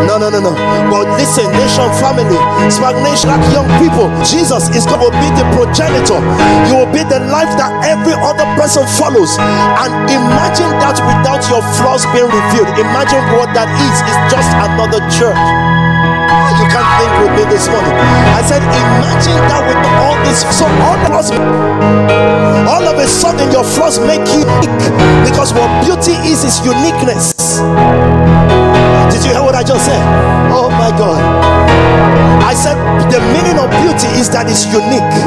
[0.08, 0.54] No, no, no, no.
[0.91, 5.46] But listen, nation family, SPAC Nation, like young people, Jesus is going to be the
[5.56, 6.20] progenitor.
[6.67, 9.38] You will be the life that every other person follows.
[9.39, 12.70] And imagine that without your flaws being revealed.
[12.76, 13.96] Imagine what that is.
[14.06, 15.38] It's just another church.
[15.38, 17.96] Ah, You can't think with me this morning.
[18.36, 20.44] I said, imagine that with all this.
[20.56, 21.26] So all of
[22.67, 24.86] all of a sudden, your flaws make you unique
[25.26, 27.34] because what beauty is is uniqueness.
[29.12, 30.02] Did you hear what I just said?
[30.52, 31.19] Oh my God.
[32.43, 32.76] I said
[33.12, 33.19] the
[34.22, 35.18] is that it's unique.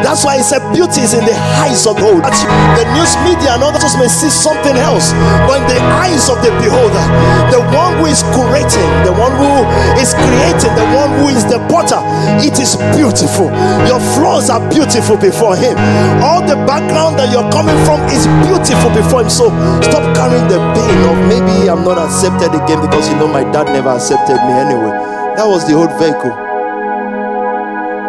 [0.00, 2.32] That's why I said beauty is in the eyes of beholder.
[2.80, 5.12] The news media and others may see something else,
[5.44, 7.04] but in the eyes of the beholder,
[7.52, 9.68] the one who is curating, the one who
[10.00, 12.00] is creating, the one who is the potter,
[12.40, 13.52] it is beautiful.
[13.84, 15.76] Your flaws are beautiful before him.
[16.24, 19.30] All the background that you're coming from is beautiful before him.
[19.30, 19.52] So
[19.84, 23.68] stop carrying the pain of maybe I'm not accepted again because you know my dad
[23.68, 24.96] never accepted me anyway.
[25.36, 26.47] That was the old vehicle.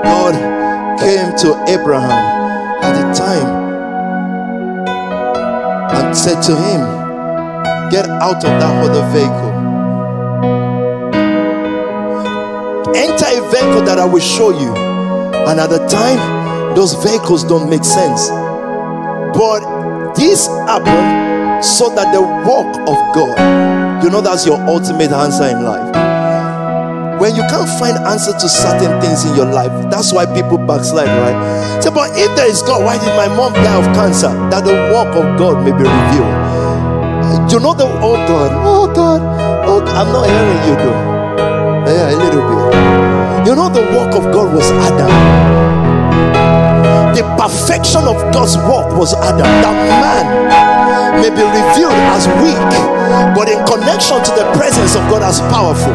[0.03, 2.11] God came to Abraham
[2.83, 3.69] at the time
[5.95, 6.81] and said to him,
[7.89, 9.49] Get out of that other vehicle.
[12.95, 14.75] Enter a vehicle that I will show you.
[15.47, 18.29] And at the time, those vehicles don't make sense.
[18.29, 25.45] But this happened so that the work of God, you know, that's your ultimate answer
[25.45, 26.08] in life
[27.19, 31.07] when you can't find answer to certain things in your life that's why people backslide
[31.07, 31.83] right?
[31.83, 34.31] Say but if there is god why did my mom die of cancer?
[34.49, 37.51] That the work of god may be revealed.
[37.51, 39.21] You know the oh god oh god
[39.67, 39.95] oh god.
[39.95, 40.99] i'm not hearing you though.
[41.91, 43.47] Yeah a little bit.
[43.47, 45.11] You know the work of god was adam.
[47.15, 49.49] The perfection of god's work was adam.
[49.59, 50.59] That man
[51.19, 52.55] may be revealed as weak,
[53.35, 55.93] but in connection to the presence of God as powerful.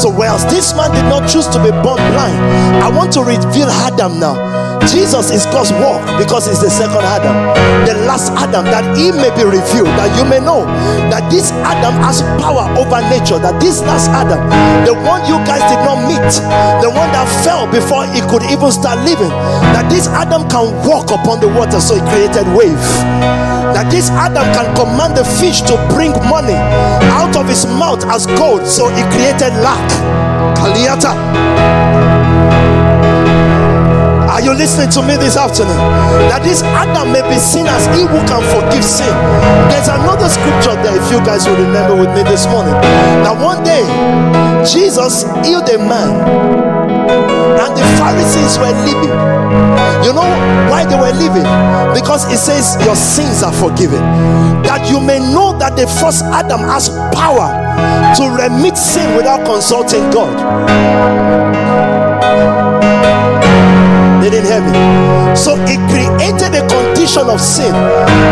[0.00, 2.40] So, whereas this man did not choose to be born blind,
[2.82, 7.36] I want to reveal Adam now Jesus is God's work because he's the second Adam,
[7.84, 10.64] the last Adam, that he may be revealed, that you may know
[11.12, 14.40] that this Adam has power over nature, that this last Adam,
[14.88, 16.32] the one you guys did not meet,
[16.80, 19.30] the one that fell before he could even start living,
[19.76, 22.80] that this Adam can walk upon the water, so he created wave.
[23.76, 26.56] That this Adam can command the fish to bring money
[27.14, 29.84] out of his mouth as gold, so he created lack.
[30.56, 31.89] Kaliata.
[34.40, 35.76] Are you listening to me this afternoon?
[36.32, 39.12] That this Adam may be seen as he who can forgive sin.
[39.68, 42.72] There's another scripture there, if you guys will remember with me this morning.
[43.20, 43.84] That one day,
[44.64, 49.12] Jesus healed a man, and the Pharisees were leaving.
[50.08, 50.24] You know
[50.72, 51.44] why they were leaving?
[51.92, 54.00] Because it says, Your sins are forgiven.
[54.64, 57.52] That you may know that the first Adam has power
[58.16, 60.32] to remit sin without consulting God.
[64.20, 65.19] Didn't hear me.
[65.34, 67.70] So it created a condition of sin.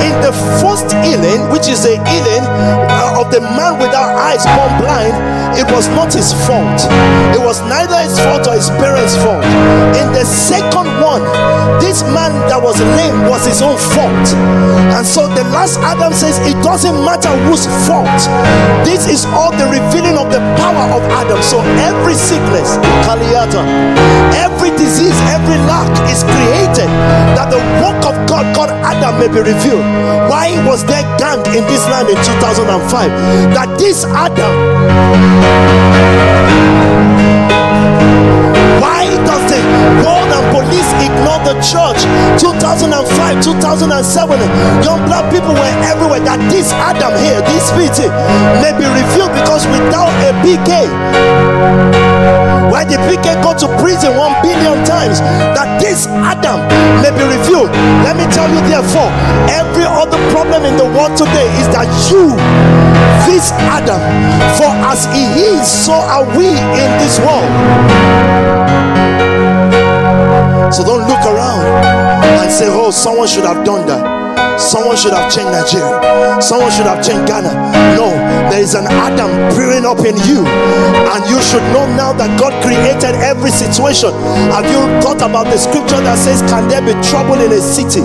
[0.03, 2.45] In the first healing, which is the healing
[2.91, 5.15] uh, of the man without eyes born blind,
[5.59, 6.81] it was not his fault.
[7.35, 9.45] It was neither his fault or his parents' fault.
[9.95, 11.23] In the second one,
[11.79, 14.27] this man that was lame was his own fault.
[14.95, 18.11] And so the last Adam says it doesn't matter whose fault.
[18.83, 21.41] This is all the revealing of the power of Adam.
[21.43, 23.63] So every sickness, Kaliata,
[24.35, 26.88] every disease, every lack is created
[27.37, 29.85] that the work of God, God Adam, may be revealed.
[30.31, 33.11] Why was there gang in this land in 2005?
[33.55, 35.59] That this Adam
[38.81, 39.61] why does the
[40.03, 42.01] world and police ignore the church?
[42.41, 44.41] 2005, 2007,
[44.83, 46.21] young black people were everywhere.
[46.23, 48.11] That this Adam here, this PT,
[48.63, 50.89] may be revealed because without a PK,
[52.71, 55.21] why did PK go to prison one billion times?
[55.57, 56.63] That this Adam
[57.03, 57.71] may be revealed.
[58.05, 59.11] Let me tell you, therefore,
[59.51, 62.37] every other problem in the world today is that you,
[63.27, 64.01] this Adam,
[64.59, 65.25] for as he
[65.57, 67.49] is, so are we in this world.
[70.73, 71.65] So don't look around
[72.43, 74.61] and say, oh, someone should have done that.
[74.61, 76.43] Someone should have changed Nigeria.
[76.43, 77.55] Someone should have changed Ghana.
[77.97, 78.11] No,
[78.47, 80.47] there is an Adam brewing up in you.
[81.11, 84.15] And you should know now that God created every situation.
[84.55, 88.05] Have you thought about the scripture that says, Can there be trouble in a city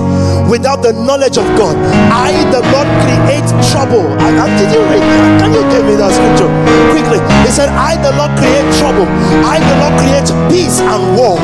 [0.49, 1.77] without the knowledge of God?
[2.09, 4.05] I, the Lord, create trouble.
[4.17, 5.05] And did you read?
[5.37, 6.49] Can you give me that scripture
[6.89, 7.21] quickly?
[7.45, 9.05] He said, I, the Lord, create trouble.
[9.45, 11.37] I, the Lord, create peace and war.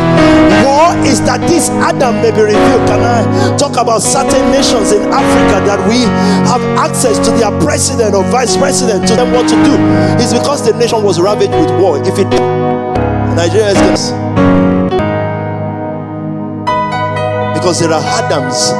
[0.66, 2.86] War is that this Adam may be revealed.
[2.90, 3.22] Can I
[3.58, 6.08] talk about certain nations in Africa that we
[6.50, 9.74] have access to their president or vice president to tell them what to do
[10.24, 11.98] is because the nation was ravaged with war.
[12.00, 12.30] If it
[13.36, 14.12] Nigeria is this
[17.56, 18.72] because there are Adams,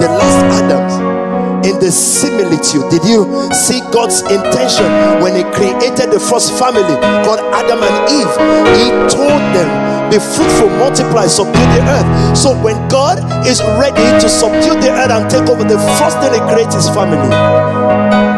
[0.00, 1.18] the last Adams
[1.66, 2.88] in the similitude.
[2.90, 4.86] Did you see God's intention
[5.20, 8.34] when He created the first family called Adam and Eve?
[8.76, 12.36] He told them be fruitful, multiply, subdue the earth.
[12.36, 16.32] So when God is ready to subdue the earth and take over, the first thing
[16.32, 18.37] He creates is family.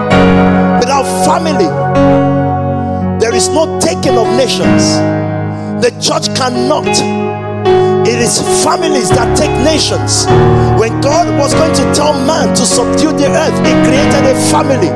[1.01, 1.65] Without family,
[3.21, 5.01] there is no taking of nations.
[5.81, 6.85] The church cannot.
[8.07, 10.27] It is families that take nations.
[10.79, 14.93] When God was going to tell man to subdue the earth, He created a family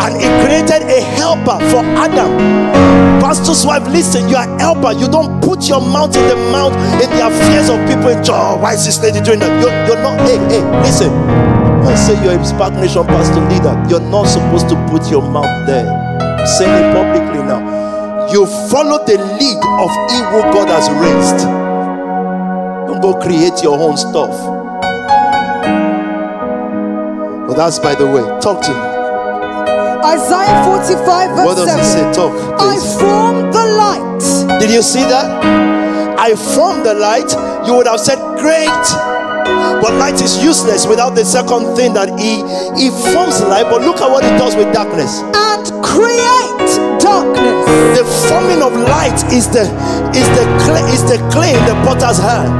[0.00, 2.88] and He created a helper for Adam
[3.20, 4.92] pastor's wife, listen, you are helper.
[4.92, 8.16] You don't put your mouth in the mouth in the affairs of people.
[8.32, 9.52] Oh, why is this lady doing that?
[9.60, 11.57] You're, you're not, hey, hey, listen.
[11.88, 13.74] I say you're a SPAC Nation pastor leader.
[13.88, 15.88] You're not supposed to put your mouth there.
[15.88, 18.28] I'm saying it publicly now.
[18.30, 21.46] You follow the lead of evil God has raised.
[22.86, 24.36] Don't go create your own stuff.
[27.48, 28.22] But that's by the way.
[28.40, 28.98] Talk to me.
[30.04, 31.80] Isaiah 45 verse What does 7.
[31.80, 32.12] it say?
[32.12, 32.32] Talk.
[32.60, 33.00] I Please.
[33.00, 34.60] form the light.
[34.60, 35.24] Did you see that?
[36.20, 37.32] I formed the light.
[37.66, 38.68] You would have said, Great.
[39.80, 42.42] But light is useless without the second thing that he
[42.74, 43.66] he forms light.
[43.70, 45.22] But look at what he does with darkness.
[45.34, 47.54] And create darkness.
[47.98, 49.64] The forming of light is the
[50.14, 52.50] is the clay is the clay in the potter's hand.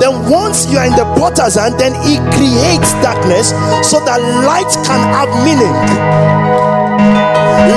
[0.00, 3.50] Then once you are in the potter's hand, then he creates darkness
[3.86, 5.74] so that light can have meaning.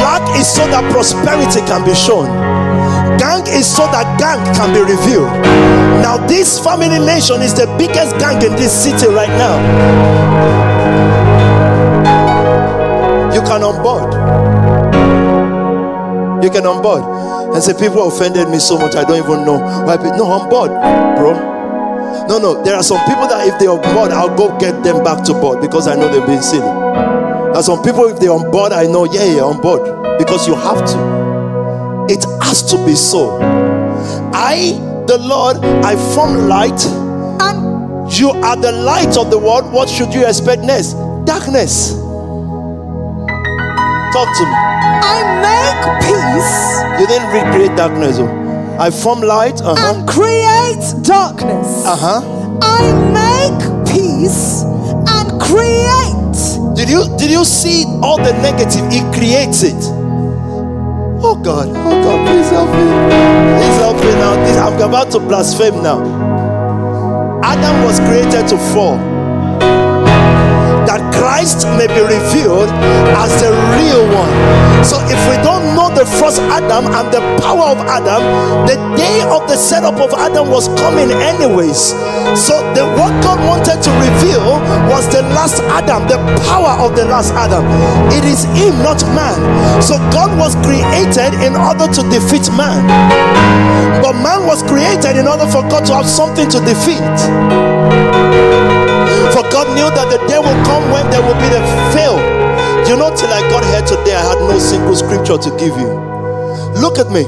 [0.04, 2.28] Lack is so that prosperity can be shown.
[3.18, 5.30] Gang is so that gang can be revealed.
[6.02, 9.58] Now, this family nation is the biggest gang in this city right now.
[13.34, 14.14] You can on board.
[16.44, 17.04] You can on board.
[17.54, 19.96] And say people offended me so much I don't even know why.
[20.18, 20.70] No, on board,
[21.18, 21.34] bro.
[22.28, 25.04] No, no, there are some people that if they're on board, I'll go get them
[25.04, 26.62] back to board because I know they've been silly.
[26.62, 29.82] There are some people, if they're on board, I know, yeah, yeah, on board
[30.20, 31.27] because you have to.
[32.10, 33.40] It has to be so.
[34.34, 34.74] I,
[35.08, 36.86] the Lord, I form light,
[37.42, 39.72] and you are the light of the world.
[39.74, 40.94] What should you expect next?
[41.26, 41.94] Darkness.
[44.14, 44.56] Talk to me.
[45.04, 47.02] I make peace.
[47.02, 48.18] You didn't recreate darkness.
[48.20, 48.78] Oh.
[48.80, 49.96] I form light uh-huh.
[49.96, 51.84] and create darkness.
[51.86, 52.22] Uh huh.
[52.62, 56.76] I make peace and create.
[56.76, 58.90] Did you did you see all the negative?
[58.92, 59.97] He creates it.
[61.30, 62.88] Oh God, oh God, please help me.
[63.60, 64.40] Please help me now.
[64.64, 66.00] I'm about to blaspheme now.
[67.44, 68.96] Adam was created to fall
[70.88, 72.72] that Christ may be revealed
[73.20, 74.32] as the real one.
[74.88, 75.67] So if we don't
[75.98, 78.22] the first Adam and the power of Adam,
[78.70, 81.98] the day of the setup of Adam was coming anyways.
[82.38, 84.62] So the what God wanted to reveal
[84.94, 87.66] was the last Adam, the power of the last Adam.
[88.14, 89.42] It is him, not man.
[89.82, 92.86] So God was created in order to defeat man.
[93.98, 97.18] But man was created in order for God to have something to defeat.
[99.34, 102.37] For God knew that the day will come when there will be the fail.
[102.88, 105.92] You know, till I got here today, I had no single scripture to give you.
[106.80, 107.28] Look at me.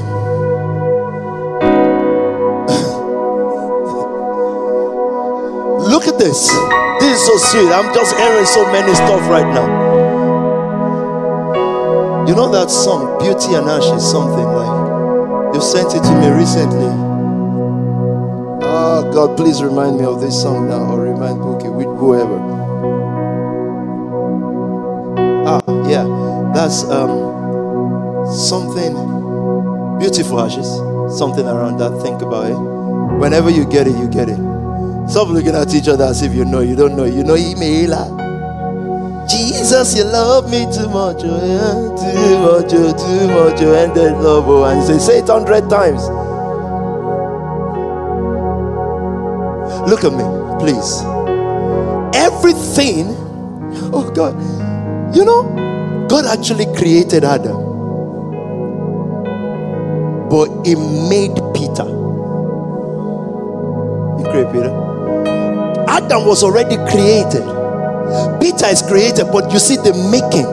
[5.92, 6.48] Look at this.
[7.00, 7.68] This is so sweet.
[7.68, 9.68] I'm just hearing so many stuff right now.
[12.26, 16.30] You know that song, Beauty and Ash, is something like you sent it to me
[16.30, 16.88] recently.
[18.64, 22.69] Oh God, please remind me of this song now, or remind Bookie, with whoever.
[26.60, 28.92] That's um something
[29.98, 30.68] beautiful ashes,
[31.18, 32.02] something around that.
[32.02, 33.18] Think about it.
[33.18, 34.36] Whenever you get it, you get it.
[35.08, 36.60] Stop looking at each other as if you know.
[36.60, 37.04] You don't know.
[37.04, 37.96] You know email.
[39.26, 43.94] Jesus, you love me too much, oh yeah, too much, oh, too much, oh, and
[43.94, 46.02] then love, oh, and say, say it hundred times.
[49.88, 50.24] Look at me,
[50.58, 51.00] please.
[52.16, 53.14] Everything,
[53.94, 54.34] oh God,
[55.14, 55.69] you know,
[56.10, 57.54] God actually created Adam,
[60.28, 60.74] but He
[61.06, 61.86] made Peter.
[64.18, 64.74] He created Peter.
[65.88, 67.46] Adam was already created.
[68.40, 70.50] Peter is created, but you see, the making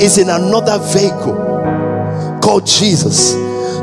[0.00, 1.34] is in another vehicle
[2.40, 3.32] called Jesus.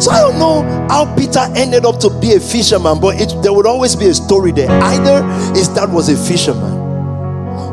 [0.02, 3.52] So I don't know how Peter ended up to be a fisherman, but it, there
[3.52, 4.70] would always be a story there.
[4.70, 5.24] Either
[5.54, 6.72] his dad was a fisherman,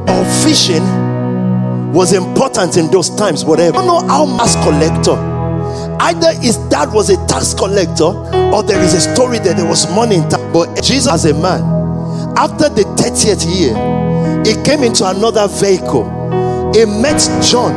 [0.08, 1.11] or fishing
[1.92, 3.76] was important in those times, whatever.
[3.76, 5.12] I don't know how mass collector.
[6.00, 8.04] Either his dad was a tax collector,
[8.52, 10.42] or there is a story that there was money in tax.
[10.52, 11.60] But Jesus, as a man,
[12.36, 13.76] after the 30th year,
[14.44, 16.04] he came into another vehicle.
[16.72, 17.72] He met John,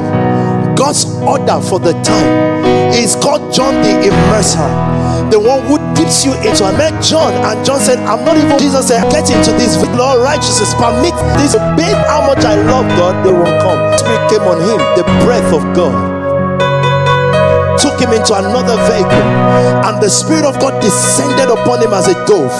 [0.75, 2.93] God's order for the time.
[2.93, 4.69] He's called John the Immerser,
[5.31, 6.63] the one who dips you into.
[6.63, 8.57] I met John, and John said, I'm not even.
[8.57, 11.53] Jesus said, Get into this law righteousness, permit this.
[11.77, 13.79] Based how much I love God, they won't come.
[13.99, 16.15] Spirit came on him, the breath of God
[17.85, 19.25] took him into another vehicle,
[19.85, 22.51] and the Spirit of God descended upon him as a dove.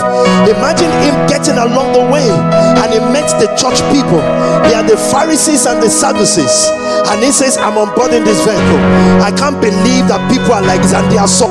[0.46, 4.22] Imagine him getting along the way, and he met the church people.
[4.68, 6.70] They are the Pharisees and the Sadducees,
[7.10, 8.82] and he says, I'm on board in this vehicle.
[9.24, 11.50] I can't believe that people are like this, and they are so.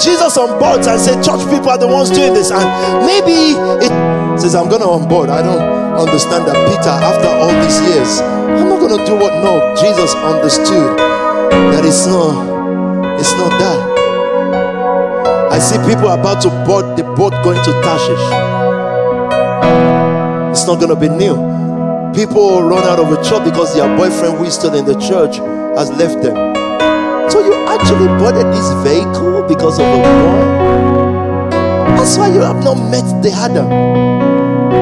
[0.00, 2.66] Jesus on board and said, Church people are the ones doing this, and
[3.04, 5.28] maybe it says, I'm gonna on board.
[5.30, 9.74] I don't understand that Peter, after all these years, I'm not gonna do what no.
[9.74, 10.98] Jesus understood
[11.74, 13.98] that it's not, it's not that.
[15.50, 18.26] I see people about to board the boat going to Tarshish.
[20.52, 21.34] It's not gonna be new.
[22.14, 25.38] People run out of a church because their boyfriend who stood in the church
[25.76, 26.67] has left them.
[27.38, 31.50] So you actually boarded this vehicle because of a boy?
[31.94, 33.70] That's why you have not met the Adam.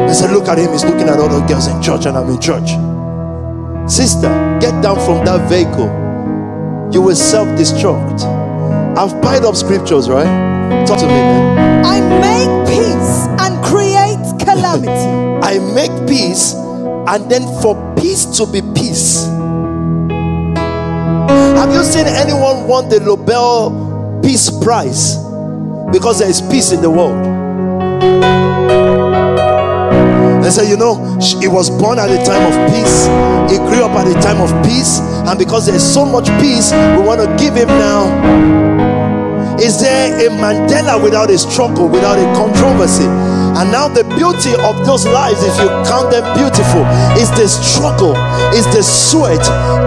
[0.09, 2.31] I said, Look at him, he's looking at all the girls in church, and I'm
[2.31, 2.71] in church.
[3.93, 4.29] Sister,
[4.59, 5.93] get down from that vehicle.
[6.95, 8.23] You will self destruct.
[8.97, 10.25] I've piled up scriptures, right?
[10.87, 11.85] Talk to me then.
[11.85, 14.89] I make peace and create calamity.
[15.45, 19.36] I make peace, and then for peace to be peace.
[21.57, 25.17] Have you seen anyone won the Nobel Peace Prize?
[25.91, 27.17] Because there is peace in the world.
[30.45, 33.07] They say, you know, he was born at a time of peace,
[33.51, 37.03] he grew up at a time of peace, and because there's so much peace, we
[37.03, 38.07] want to give him now.
[39.59, 43.09] Is there a Mandela without a struggle, without a controversy?
[43.57, 46.85] And now the beauty of those lives, if you count them beautiful,
[47.17, 48.13] is the struggle,
[48.53, 49.41] is the sweat,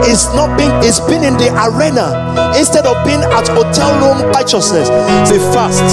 [0.10, 2.10] is not being, it's been in the arena
[2.58, 4.90] instead of being at hotel room righteousness.
[5.30, 5.86] Be fast.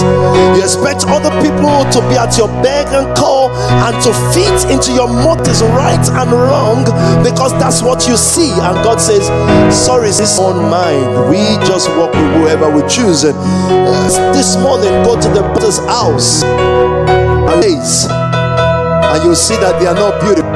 [0.56, 4.96] You expect other people to be at your beck and call and to fit into
[4.96, 6.88] your motives right and wrong
[7.20, 8.56] because that's what you see.
[8.56, 9.28] And God says,
[9.68, 11.28] Sorry, this on mind.
[11.28, 13.24] We just walk with whoever we choose.
[13.24, 16.40] And uh, this morning, go to the brother's house
[17.60, 20.52] days and you see that they are not beautiful.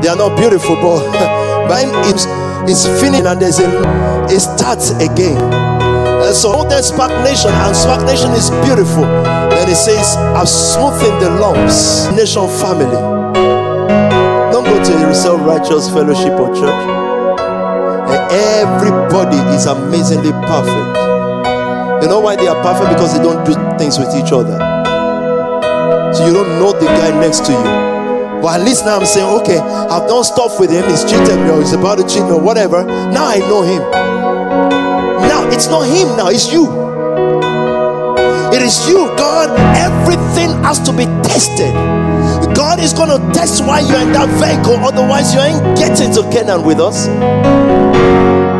[0.00, 1.02] They are not beautiful but
[1.70, 2.26] when it's,
[2.70, 3.66] it's finished and there's a
[4.30, 5.36] it starts again.
[6.24, 9.04] And so all there's nation and SPAC nation is beautiful.
[9.04, 12.08] Then it says i've smoothened the lumps.
[12.16, 12.96] Nation family.
[14.52, 16.82] Don't go to a self-righteous fellowship or church.
[18.32, 20.96] Everybody is amazingly perfect.
[22.02, 22.90] You know why they are perfect?
[22.90, 24.63] Because they don't do things with each other
[26.14, 27.94] so you don't know the guy next to you.
[28.40, 30.84] But at least now I'm saying, okay, I've done stuff with him.
[30.88, 32.84] He's cheated me or he's about to cheat me or whatever.
[32.84, 33.82] Now I know him.
[35.26, 36.68] Now it's not him, now it's you.
[38.54, 39.50] It is you, God.
[39.74, 41.74] Everything has to be tested.
[42.54, 46.22] God is going to test why you're in that vehicle, otherwise, you ain't getting to
[46.30, 47.08] Canaan with us.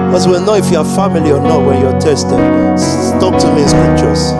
[0.09, 2.38] Because we'll know if you're family or not when you're tested.
[3.20, 4.32] Talk to me scriptures.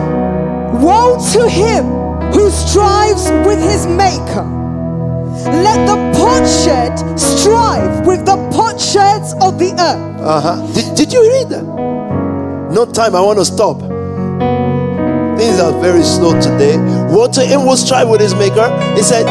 [0.83, 2.04] Woe to him
[2.35, 4.45] who strives with his maker.
[5.47, 10.21] Let the potsherd strive with the potsherds of the earth.
[10.21, 10.73] Uh-huh.
[10.75, 11.63] Did, did you read that?
[12.73, 13.79] No time, I want to stop.
[15.39, 16.77] Things are very slow today.
[17.33, 18.69] To him will strive with his maker.
[18.95, 19.25] He said,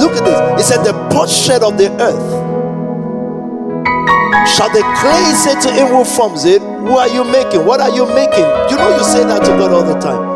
[0.00, 0.40] look at this.
[0.56, 2.50] He said, the potsherd of the earth.
[4.48, 7.66] Shall the clay say to him who forms it, Who are you making?
[7.66, 8.46] What are you making?
[8.70, 10.29] You know you say that to God all the time.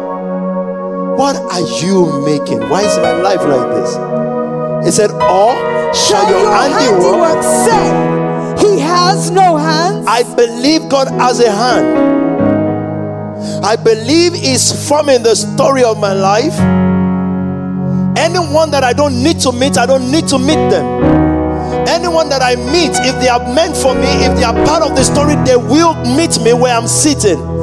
[1.17, 2.59] What are you making?
[2.69, 3.95] Why is my life like this?
[4.85, 5.55] He said, Or
[5.95, 10.07] shall, your, your handiwork, handiwork say, He has no hands?
[10.09, 12.15] I believe God has a hand.
[13.65, 16.59] I believe He's forming the story of my life.
[18.19, 20.85] Anyone that I don't need to meet, I don't need to meet them.
[21.87, 24.97] Anyone that I meet, if they are meant for me, if they are part of
[24.97, 27.54] the story, they will meet me where I'm sitting.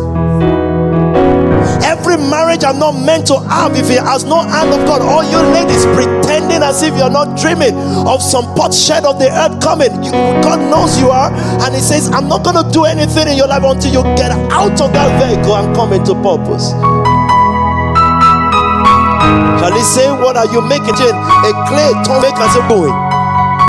[2.11, 4.99] Every marriage I'm not meant to have if it has no hand of God.
[4.99, 7.71] All you ladies pretending as if you're not dreaming
[8.03, 9.95] of some potsherd of the earth coming.
[10.03, 10.11] You,
[10.43, 13.47] God knows you are, and He says, I'm not going to do anything in your
[13.47, 16.75] life until you get out of that vehicle and come into purpose.
[19.63, 20.99] Shall He say, What are you making?
[20.99, 22.91] A clay to make us going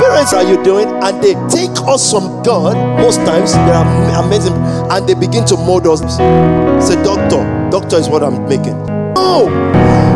[0.02, 4.54] parents are you doing and they take us from god most times they're amazing
[4.90, 6.00] and they begin to mold us
[6.84, 8.76] say doctor Doctor is what I'm making.
[9.14, 9.48] No.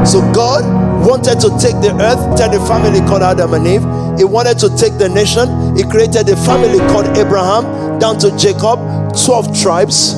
[0.05, 0.63] So God
[1.09, 4.19] wanted to take the earth, tell the family called Adam and Eve.
[4.19, 5.75] He wanted to take the nation.
[5.75, 8.79] He created a family called Abraham down to Jacob,
[9.25, 10.15] 12 tribes.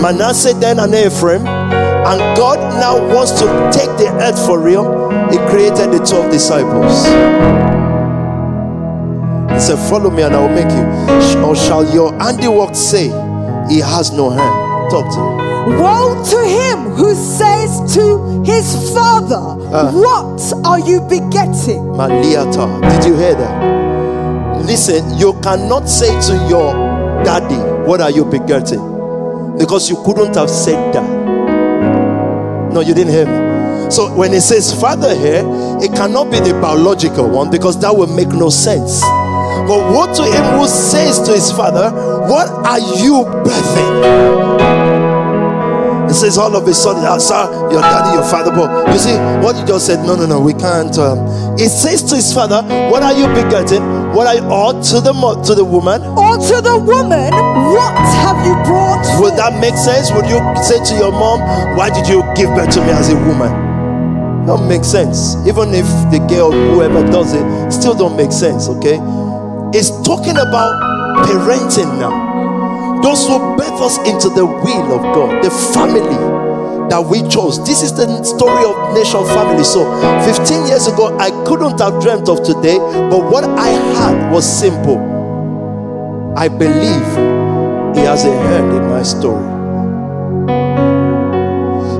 [0.00, 1.46] Manasseh then and Ephraim.
[1.46, 5.10] And God now wants to take the earth for real.
[5.30, 7.04] He created the 12 disciples.
[9.52, 11.44] He said, Follow me and I will make you.
[11.44, 13.08] Or shall your handiwork say,
[13.68, 14.90] He has no hand?
[14.90, 15.51] Talk to me.
[15.66, 19.36] Woe to him who says to his father,
[19.74, 21.96] uh, What are you begetting?
[21.96, 22.80] Maliata.
[22.90, 24.62] Did you hear that?
[24.66, 26.72] Listen, you cannot say to your
[27.24, 27.56] daddy,
[27.88, 28.80] What are you begetting?
[29.58, 32.72] Because you couldn't have said that.
[32.72, 33.90] No, you didn't hear me.
[33.90, 35.42] So when it says father here,
[35.82, 39.00] it cannot be the biological one because that will make no sense.
[39.02, 41.90] But what to him who says to his father,
[42.26, 44.51] What are you birthing?
[46.12, 47.40] It says all of a sudden, ah, sir,
[47.72, 50.04] your daddy, your father, but you see what you just said.
[50.04, 50.92] No, no, no, we can't.
[50.98, 51.24] Um,
[51.56, 52.60] it says to his father,
[52.92, 53.80] "What are you begetting?
[54.12, 55.14] What are you or to the
[55.48, 56.04] to the woman?
[56.04, 57.32] Or to the woman,
[57.72, 60.12] what have you brought?" Would that make sense?
[60.12, 61.40] Would you say to your mom,
[61.78, 65.40] "Why did you give birth to me as a woman?" Don't make sense.
[65.48, 68.68] Even if the girl, whoever does it, still don't make sense.
[68.68, 69.00] Okay,
[69.72, 70.76] it's talking about
[71.24, 72.31] parenting now
[73.02, 76.42] those who birth us into the will of God, the family
[76.88, 77.58] that we chose.
[77.66, 79.64] This is the story of nation family.
[79.64, 79.84] So
[80.24, 85.00] 15 years ago, I couldn't have dreamt of today, but what I had was simple.
[86.36, 87.08] I believe
[87.96, 89.50] He has a hand in my story.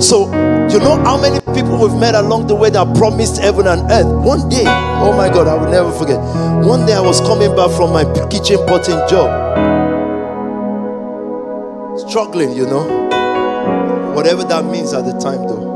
[0.00, 0.26] So,
[0.68, 4.06] you know how many people we've met along the way that promised heaven and earth?
[4.06, 6.18] One day, oh my God, I will never forget.
[6.66, 9.71] One day I was coming back from my kitchen potting job
[12.08, 14.12] struggling, you know.
[14.14, 15.72] Whatever that means at the time, though.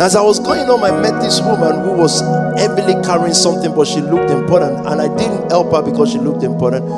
[0.00, 2.20] As I was going home, I met this woman who was
[2.58, 4.86] heavily carrying something, but she looked important.
[4.86, 6.90] And I didn't help her because she looked important.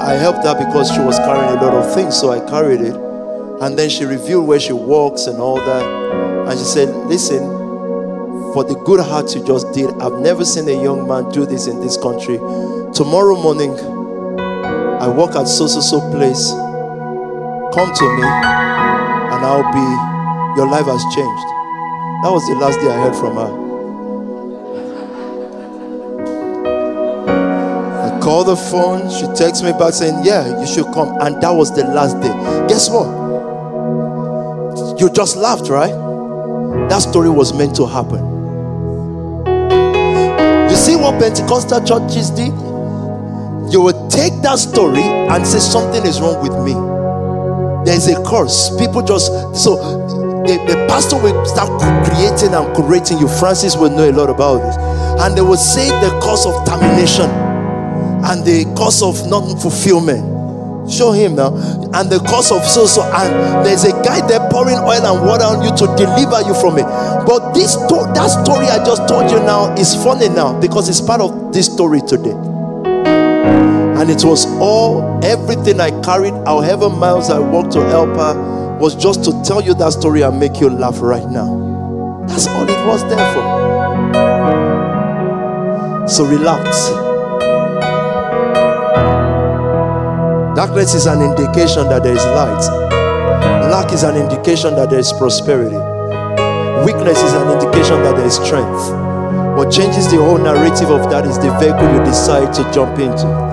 [0.00, 2.94] I helped her because she was carrying a lot of things, so I carried it.
[3.60, 6.48] And then she revealed where she works and all that.
[6.48, 7.42] And she said, Listen,
[8.54, 11.66] for the good heart you just did, I've never seen a young man do this
[11.66, 12.38] in this country.
[12.94, 13.78] Tomorrow morning,
[15.02, 16.52] I work at so so so place.
[17.72, 21.48] Come to me, and I'll be, your life has changed.
[22.22, 23.50] That was the last day I heard from her.
[28.04, 31.16] I called the phone, she texts me back saying, Yeah, you should come.
[31.22, 32.28] And that was the last day.
[32.68, 33.08] Guess what?
[35.00, 35.94] You just laughed, right?
[36.90, 38.20] That story was meant to happen.
[40.68, 42.52] You see what Pentecostal churches did?
[43.72, 46.91] You will take that story and say something is wrong with me.
[47.84, 48.74] There's a curse.
[48.78, 49.26] People just
[49.56, 49.76] so
[50.46, 51.70] the, the pastor will start
[52.02, 53.28] creating and curating you.
[53.28, 54.76] Francis will know a lot about this.
[55.22, 57.30] And they will say the cause of termination
[58.26, 60.30] and the cause of non fulfillment.
[60.90, 61.54] Show him now.
[61.94, 63.02] And the cause of so so.
[63.02, 66.78] And there's a guy there pouring oil and water on you to deliver you from
[66.78, 66.86] it.
[67.26, 71.20] But this that story I just told you now is funny now because it's part
[71.20, 72.51] of this story today.
[74.02, 78.34] And it was all everything I carried, however miles I walked to help her
[78.80, 82.26] was just to tell you that story and make you laugh right now.
[82.26, 83.44] That's all it was there for.
[86.08, 86.90] So relax.
[90.56, 92.66] Darkness is an indication that there is light.
[93.70, 95.78] Lack is an indication that there is prosperity.
[96.84, 98.90] Weakness is an indication that there is strength.
[99.56, 103.51] What changes the whole narrative of that is the vehicle you decide to jump into.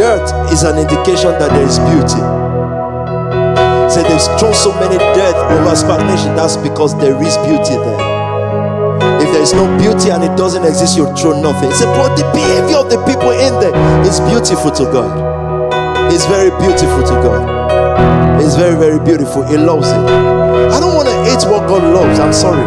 [0.00, 2.24] Dirt is an indication that there is beauty.
[3.92, 6.32] Say they've thrown so many death over stagnation.
[6.32, 8.00] That's because there is beauty there.
[9.20, 11.68] If there is no beauty and it doesn't exist, you throw nothing.
[11.76, 15.12] Say, but the behavior of the people in there is beautiful to God.
[16.08, 18.40] It's very beautiful to God.
[18.40, 19.44] It's very, very beautiful.
[19.44, 20.00] He loves it.
[20.72, 22.16] I don't want to hate what God loves.
[22.16, 22.64] I'm sorry.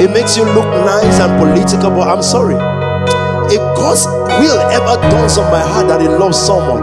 [0.00, 2.56] It makes you look nice and political, but I'm sorry.
[3.52, 4.06] If God's
[4.40, 6.82] will ever dawns on my heart that He loves someone,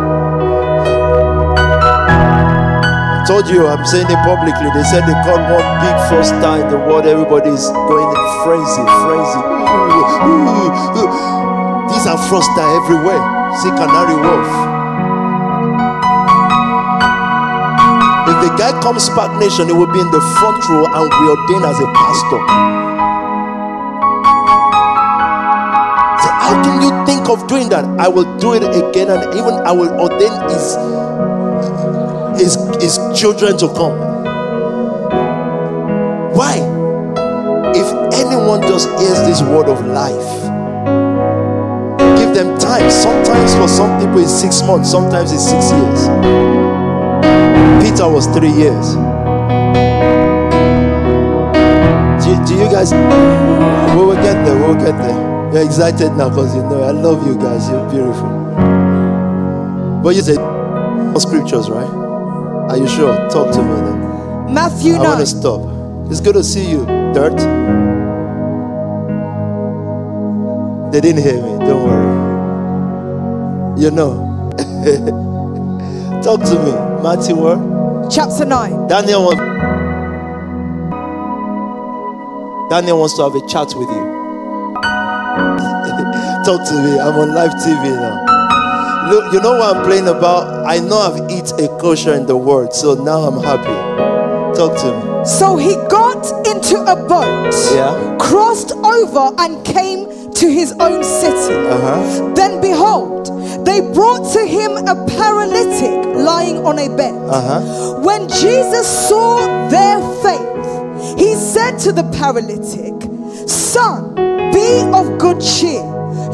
[3.22, 4.70] I told you, I'm saying it publicly.
[4.74, 7.05] They said they caught one big froster in the world.
[7.05, 9.41] Everybody's going in frenzy, frenzy.
[11.93, 13.22] These are froster everywhere.
[13.62, 14.49] See Canary Wharf.
[18.26, 21.28] If the guy comes back Nation, he will be in the front row and be
[21.30, 22.91] ordained as a pastor.
[26.52, 27.86] How can you think of doing that?
[27.97, 30.76] I will do it again and even I will ordain his
[32.36, 33.95] his, his children to come.
[36.36, 36.58] Why?
[37.74, 37.88] If
[38.20, 40.32] anyone just hears this word of life,
[42.20, 42.89] give them time.
[42.91, 46.08] Sometimes for some people it's six months, sometimes it's six years.
[47.82, 48.95] Peter was three years.
[52.20, 52.91] Do, do you guys?
[52.91, 54.58] We will get there.
[54.60, 55.21] We'll get there.
[55.54, 57.70] You're excited now because you know I love you guys.
[57.70, 58.30] You're beautiful.
[60.04, 60.39] But you said
[61.20, 61.89] scriptures, right?
[62.70, 63.14] Are you sure?
[63.30, 64.54] Talk to me then.
[64.54, 65.04] Matthew I 9.
[65.06, 65.62] want to stop.
[66.12, 67.38] It's good to see you, Dirt.
[70.91, 71.60] They didn't hear me.
[71.66, 72.34] Don't worry.
[73.82, 74.28] You know.
[76.24, 76.74] Talk to me.
[77.04, 78.12] Matthew what?
[78.12, 78.88] Chapter 9.
[78.88, 79.41] Daniel wants
[82.70, 84.21] Daniel wants to have a chat with you.
[86.46, 87.00] Talk to me.
[87.00, 89.10] I'm on live TV now.
[89.10, 90.66] Look, you know what I'm playing about?
[90.66, 93.78] I know I've eat a kosher in the world, so now I'm happy.
[94.58, 95.26] Talk to me.
[95.26, 98.18] So he got into a boat, Yeah.
[98.20, 101.56] crossed over, and came to his own city.
[101.68, 102.34] Uh-huh.
[102.36, 103.28] Then behold,
[103.66, 107.14] they brought to him a paralytic lying on a bed.
[107.14, 108.00] Uh-huh.
[108.02, 112.94] When Jesus saw their faith, he said to the paralytic,
[113.50, 114.16] Son,
[114.62, 115.82] be of good cheer.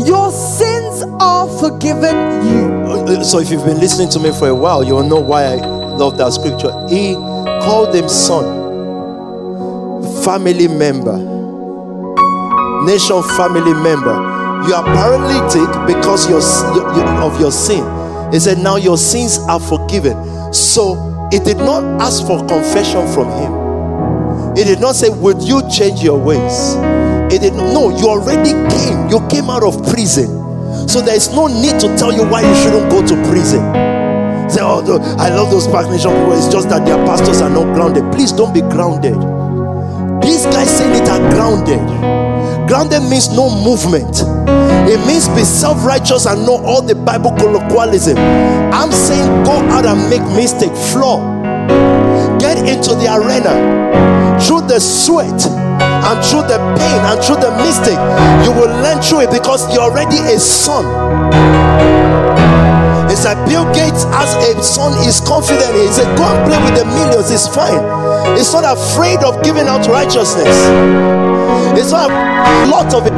[0.05, 2.15] Your sins are forgiven
[2.47, 3.23] you.
[3.23, 6.17] So if you've been listening to me for a while, you'll know why I love
[6.17, 6.71] that scripture.
[6.89, 7.13] He
[7.63, 8.45] called them son,
[10.23, 11.17] family member,
[12.85, 14.15] nation family member.
[14.67, 17.83] You are paralytic because of your sin.
[18.33, 20.53] He said, Now your sins are forgiven.
[20.53, 24.57] So it did not ask for confession from him.
[24.57, 26.75] It did not say, Would you change your ways?
[27.31, 27.73] It didn't.
[27.73, 29.09] no, you already came.
[29.09, 30.27] You came out of prison.
[30.87, 33.59] So there is no need to tell you why you shouldn't go to prison.
[34.49, 34.79] Say, oh,
[35.19, 36.33] I love those SPAC Nation people.
[36.33, 38.03] It's just that their pastors are not grounded.
[38.13, 39.15] Please don't be grounded.
[40.23, 41.79] These guys saying it are grounded.
[42.67, 44.23] Grounded means no movement.
[44.87, 48.17] It means be self-righteous and know all the Bible colloquialism.
[48.17, 51.19] I'm saying go out and make mistake, flaw.
[52.39, 55.66] Get into the arena through the sweat
[56.07, 57.99] and through the pain and through the mistake.
[58.47, 60.87] You will learn through it because you're already a son.
[63.11, 65.73] It's like Bill Gates as a son is confident.
[65.75, 67.81] He said, Go and play with the millions, it's fine.
[68.37, 70.55] He's not afraid of giving out righteousness.
[71.75, 73.13] It's not a lot of it.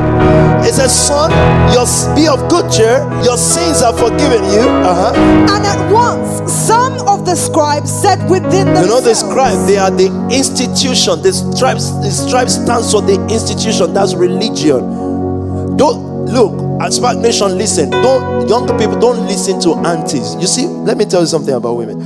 [0.66, 1.32] It's a son,
[1.74, 1.84] you
[2.16, 4.62] be of good cheer, your sins are forgiven you.
[4.62, 5.14] Uh-huh.
[5.50, 9.78] And at once, some of the scribes said within themselves, You know, the scribes, they
[9.78, 11.22] are the institution.
[11.22, 15.78] The scribes, the scribes stands for the institution, that's religion.
[15.78, 17.90] Don't look, as SPAC Nation, listen.
[17.90, 20.36] Don't young people don't listen to aunties.
[20.36, 21.98] You see, let me tell you something about women.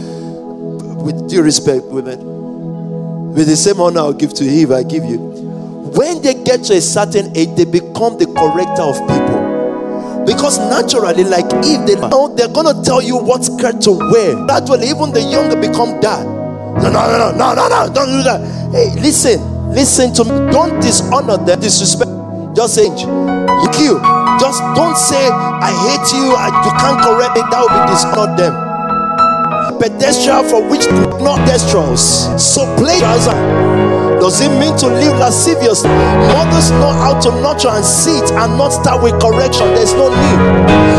[1.04, 5.04] With due respect, women, with the same honor I'll give to you if I give
[5.06, 5.18] you.
[5.18, 9.43] When they get to a certain age, they become the corrector of people.
[10.26, 14.36] Because naturally, like if they know, they're gonna tell you what skirt to wear.
[14.46, 16.24] Gradually, even the younger become that.
[16.80, 18.40] No, no, no, no, no, no, don't do that.
[18.72, 19.40] Hey, listen,
[19.74, 20.52] listen to me.
[20.52, 22.10] Don't dishonor them, disrespect.
[22.56, 24.00] Just say, you kill.
[24.40, 27.42] Just don't say, I hate you, I, you can't correct me.
[27.52, 29.80] That will be dishonor them.
[29.80, 30.88] Pedestrian for which
[31.22, 32.02] not pedestrians.
[32.42, 35.92] So plagiarism does it mean to live lasciviously?
[36.32, 39.68] Mothers know how to nurture and sit and not start with correction.
[39.76, 40.40] There's no need.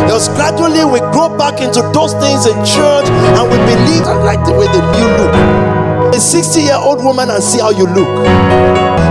[0.05, 4.45] Because gradually we grow back into those things in church and we believe and like
[4.45, 5.33] the way that you look.
[6.12, 8.12] A 60 year old woman and see how you look.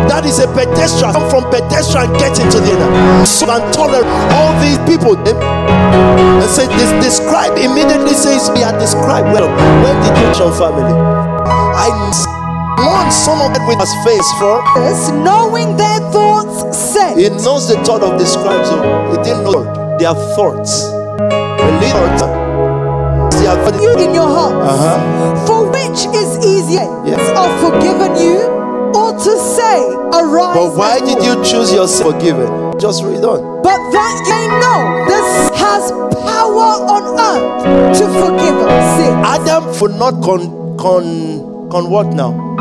[0.06, 1.10] That is a pedestrian.
[1.10, 3.26] Come from pedestrian, get into the inner.
[3.26, 4.06] So and tolerate
[4.38, 5.18] all these people.
[5.18, 9.34] And say this describe immediately says we are described.
[9.34, 9.50] Well,
[9.82, 10.94] when did you show family?
[10.94, 11.90] I
[12.86, 17.18] want someone with his face for this, knowing their thoughts said.
[17.18, 18.78] He knows the thought of the scribes, so
[19.12, 19.64] he didn't know
[19.98, 20.92] their thoughts.
[21.84, 22.44] Thoughts
[23.82, 24.56] you in your heart.
[24.56, 25.46] Uh-huh.
[25.46, 27.20] For which is easier yes.
[27.36, 28.40] of forgiven you
[28.96, 29.84] or to say,
[30.16, 30.56] arise.
[30.56, 32.80] But why did you choose yourself forgiven?
[32.80, 33.62] Just read on.
[33.62, 34.80] But that ye know
[35.12, 35.92] this has
[36.24, 38.58] power on earth to forgive
[38.96, 39.14] sin.
[39.26, 42.54] Adam for not con con con what now?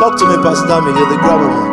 [0.00, 1.68] Talk to me, Pastor Dami, you're the grabber man.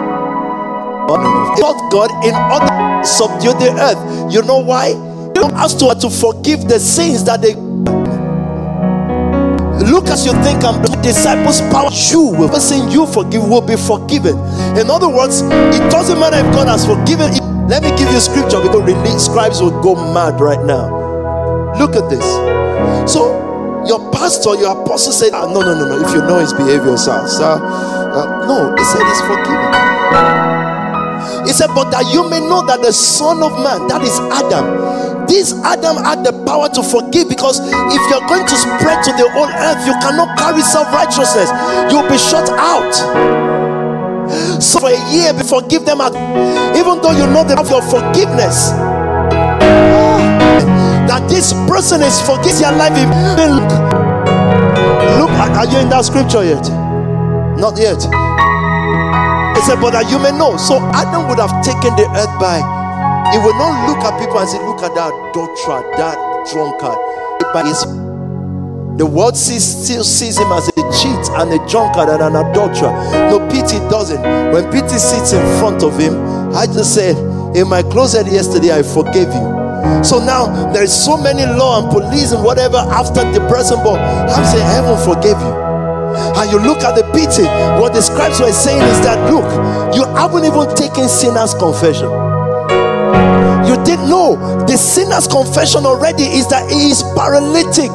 [1.08, 4.34] Not God in order to subdue the earth.
[4.34, 4.90] You know why?
[5.34, 7.56] You asked to, to forgive the sins that they
[9.88, 14.36] Look as you think and disciples power you will person you forgive will be forgiven.
[14.76, 17.32] In other words, it doesn't matter if God has forgiven.
[17.70, 20.92] Let me give you scripture because release scribes will go mad right now.
[21.80, 22.26] Look at this.
[23.10, 23.32] So
[23.88, 26.06] your pastor, your apostle said, ah, no, no, no, no.
[26.06, 27.88] If you know his behavior, sir, sir
[28.18, 29.70] uh, no, he said he's forgiven.
[31.46, 34.66] He said, but that you may know that the Son of Man, that is Adam,
[35.30, 39.30] this Adam had the power to forgive because if you're going to spread to the
[39.38, 41.54] whole earth, you cannot carry self righteousness,
[41.94, 42.90] you'll be shut out.
[44.60, 46.02] So for a year, be forgive them,
[46.74, 48.74] even though you know they have your forgiveness.
[51.06, 52.98] That this person is forgiven your life.
[53.38, 53.70] Look,
[55.22, 56.77] look, are you in that scripture yet?
[57.58, 58.02] Not yet.
[59.58, 60.58] He said, but that you may know.
[60.58, 62.62] So Adam would have taken the earth by
[63.32, 66.16] he will not look at people and say, Look at that adulterer, that
[66.48, 66.96] drunkard.
[67.52, 67.84] But his,
[68.98, 72.92] the world sees, still sees him as a cheat and a drunkard and an adulterer.
[73.28, 74.22] No, pity doesn't.
[74.54, 76.16] When pity sits in front of him,
[76.56, 77.18] I just said,
[77.56, 79.48] In my closet yesterday, I forgave you.
[80.04, 84.00] So now there is so many law and police and whatever after the present, but
[84.00, 85.67] I'm saying heaven forgave you.
[86.38, 87.46] And you look at the pity,
[87.82, 89.48] what the scribes were saying is that look,
[89.96, 92.10] you haven't even taken sinner's confession.
[93.68, 97.92] You didn't know the sinner's confession already is that he is paralytic.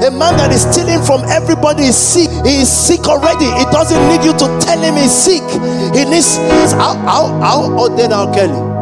[0.00, 2.30] A man that is stealing from everybody is sick.
[2.44, 3.44] He is sick already.
[3.44, 5.44] He doesn't need you to tell him he's sick.
[5.92, 6.36] He needs
[6.72, 8.75] how how how oh, then I'll Kelly.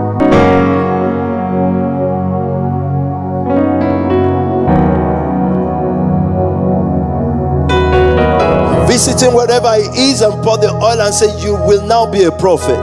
[9.04, 12.32] Visiting wherever he is and pour the oil and say, You will now be a
[12.32, 12.80] prophet.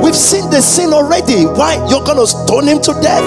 [0.00, 1.44] We've seen the sin already.
[1.44, 1.76] Why?
[1.92, 3.20] You're going to stone him to death.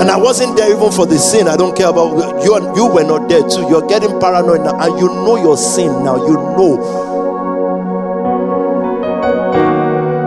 [0.00, 1.46] And I wasn't there even for the sin.
[1.46, 2.56] I don't care about you.
[2.72, 3.68] You were not there too.
[3.68, 6.24] You're getting paranoid now, and you know your sin now.
[6.24, 6.80] You know.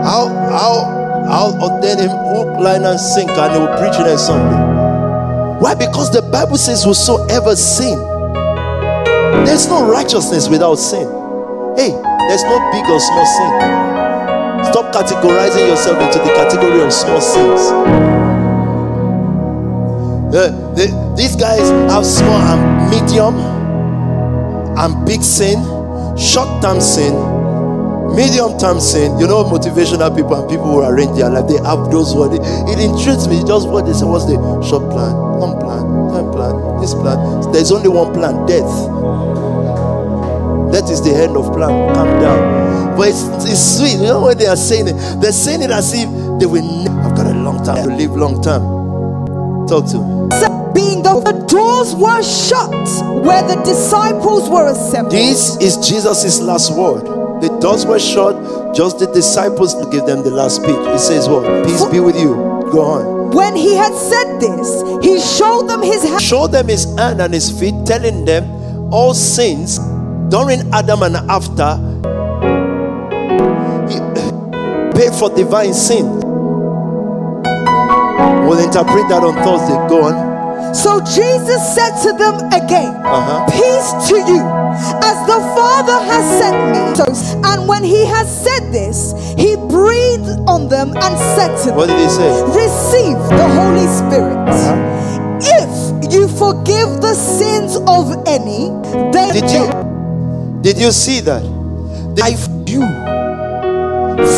[0.06, 0.82] I'll I'll
[1.26, 5.58] I'll ordain him hook, line, and sinker, and he will preach on Sunday.
[5.58, 5.74] Why?
[5.74, 7.98] Because the Bible says, Whosoever sin,
[9.46, 11.06] there's no righteousness without sin.
[11.76, 11.90] Hey,
[12.28, 13.52] there's no big or small sin.
[14.70, 17.60] Stop categorizing yourself into the category of small sins.
[20.34, 23.36] Uh, the, these guys have small and medium
[24.78, 25.60] and big sin,
[26.16, 27.12] short term sin,
[28.16, 29.18] medium term sin.
[29.18, 32.38] You know, motivational people and people who arrange their life, they have those words.
[32.40, 34.06] It intrigues me just what they say.
[34.06, 35.84] What's the short plan, long plan,
[36.14, 37.52] time plan, this plan?
[37.52, 39.01] There's only one plan death.
[40.72, 41.94] That is the end of plan.
[41.94, 42.96] Calm down.
[42.96, 44.00] But it's, it's sweet.
[44.00, 44.96] You know what they are saying it?
[45.20, 46.08] They're saying it as if
[46.40, 48.62] they will never have got a long time to live long time.
[49.68, 50.52] Talk to me.
[50.72, 52.72] Being the, the doors were shut
[53.22, 55.12] where the disciples were assembled.
[55.12, 57.04] This is Jesus' last word.
[57.42, 60.80] The doors were shut, just the disciples to give them the last speech.
[60.92, 61.66] He says, What?
[61.66, 62.32] Peace be with you.
[62.72, 63.30] Go on.
[63.36, 66.22] When he had said this, he showed them his hand.
[66.22, 68.44] Show them his hand and his feet, telling them
[68.90, 69.78] all sins
[70.32, 71.76] during Adam and after
[73.92, 74.00] he
[74.96, 76.06] paid for divine sin.
[78.48, 79.76] We'll interpret that on Thursday.
[79.92, 80.74] Go on.
[80.74, 83.44] So Jesus said to them again, Uh-huh.
[83.52, 84.40] Peace to you,
[85.04, 86.80] as the Father has sent me.
[87.44, 91.98] And when he has said this, he breathed on them and said to What them,
[91.98, 92.32] did he say?
[92.56, 94.48] Receive the Holy Spirit.
[94.48, 94.88] Uh-huh.
[95.44, 98.70] If you forgive the sins of any,
[99.12, 99.81] they Did you
[100.62, 101.42] did you see that?
[102.16, 102.80] If you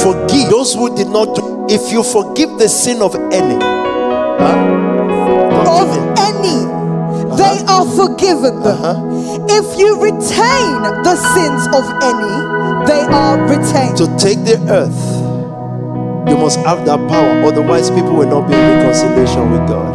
[0.02, 4.56] forgive those who did not do, if you forgive the sin of any, huh?
[5.68, 6.64] Of any,
[7.36, 8.62] they are forgiven.
[8.62, 9.46] Uh-huh.
[9.48, 12.36] If you retain the sins of any,
[12.86, 13.96] they are retained.
[13.98, 15.00] to take the earth,
[16.28, 17.42] you must have that power.
[17.44, 19.92] Otherwise, people will not be in reconciliation with God.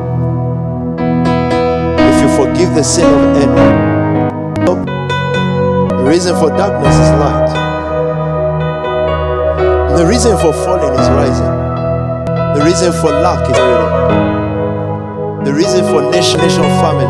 [1.99, 3.88] If you forgive the sin of any,
[6.09, 7.53] the reason for darkness is light.
[9.95, 11.53] The reason for falling is rising.
[12.57, 13.93] The reason for lack is reading.
[15.45, 17.05] The reason for nation, nation, family.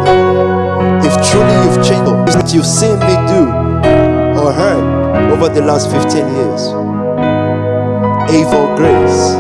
[1.08, 3.48] If truly you've changed what you've seen me do
[4.44, 6.68] or heard over the last 15 years,
[8.36, 9.32] Ava Grace.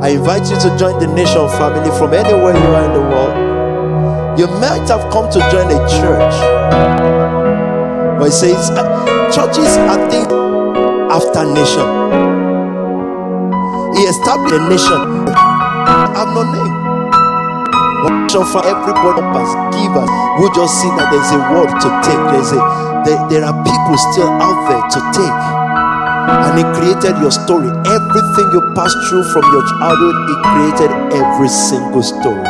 [0.00, 4.38] I invite you to join the nation family from anywhere you are in the world.
[4.38, 7.15] You might have come to join a church,
[8.18, 8.84] but it says uh,
[9.32, 10.32] churches are things
[11.12, 11.86] after nation.
[13.96, 15.00] He established a nation.
[15.32, 16.74] I have no name.
[18.26, 22.22] Nation for everybody, us, givers, who just see that there's a word to take.
[22.32, 22.60] There's a
[23.06, 25.66] there, there are people still out there to take
[26.28, 27.70] and he created your story.
[27.86, 32.44] Everything you passed through from your childhood, he created every single story.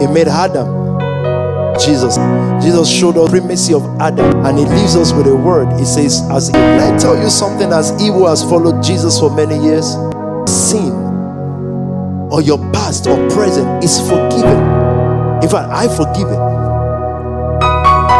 [0.00, 0.87] He made Adam.
[1.78, 2.16] Jesus.
[2.62, 5.68] Jesus showed us the primacy of Adam and he leaves us with a word.
[5.78, 9.58] He says, as can I tell you something as evil has followed Jesus for many
[9.62, 9.86] years?
[10.50, 10.92] Sin
[12.30, 14.58] or your past or present is forgiven.
[15.42, 16.42] In fact, I forgive it.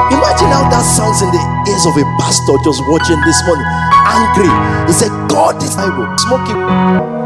[0.08, 3.66] Imagine how that sounds in the ears of a pastor just watching this morning.
[4.06, 4.48] Angry.
[4.86, 6.08] He said, God is Bible.
[6.18, 7.17] Smoking.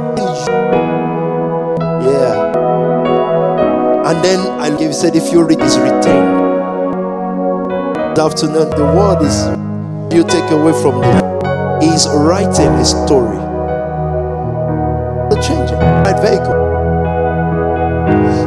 [4.12, 6.36] And then I he said, if you read is retained.
[8.12, 9.48] This afternoon, the word is
[10.12, 11.80] you take away from them.
[11.80, 13.40] He's writing a story.
[15.32, 15.80] The changing.
[16.04, 16.60] Right vehicle.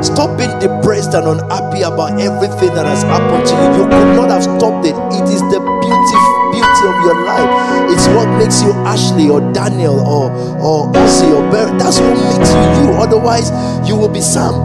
[0.05, 3.81] Stop being depressed and unhappy about everything that has happened to you.
[3.81, 4.93] You could not have stopped it.
[5.17, 6.21] It is the beauty,
[6.53, 7.49] beauty of your life.
[7.89, 10.29] It's what makes you Ashley or Daniel or
[10.61, 11.75] or Ossie or Barry.
[11.79, 13.01] That's what makes you you.
[13.01, 13.49] Otherwise,
[13.89, 14.64] you will be Sam.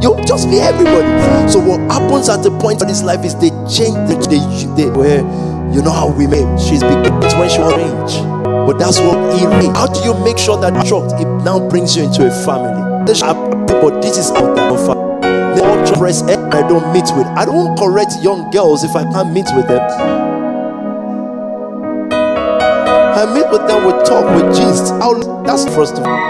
[0.00, 1.50] You'll just be everybody.
[1.50, 4.90] So what happens at the point of this life is they change the they, they
[4.90, 5.20] where
[5.74, 6.46] you know how made.
[6.60, 8.22] She's begins when she was age.
[8.42, 9.74] But that's what he made.
[9.74, 13.04] How do you make sure that truck it now brings you into a family?
[13.04, 14.68] But this is out there.
[14.70, 17.26] They all press I don't meet with.
[17.36, 19.80] I don't correct young girls if I can't meet with them.
[23.18, 24.92] I meet with them, we talk, we gist.
[25.02, 26.27] How that's first of all.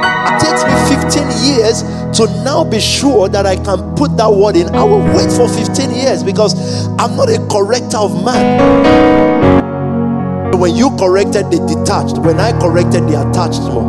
[0.90, 1.82] It takes me 15 years
[2.18, 4.74] to now be sure that I can put that word in.
[4.74, 9.68] I will wait for 15 years because I'm not a corrector of man.
[10.58, 12.18] When you corrected, they detached.
[12.18, 13.86] When I corrected, they attached more.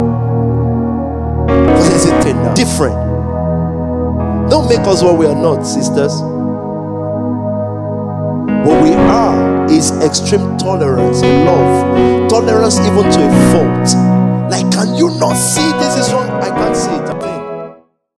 [1.47, 2.53] Because it's a.
[2.55, 3.09] Different.
[4.49, 6.13] Don't make us what we are not, sisters.
[8.65, 13.95] What we are is extreme tolerance, and love, tolerance even to a fault.
[14.51, 16.38] Like, can you not see this is wrong?
[16.60, 16.98] See it.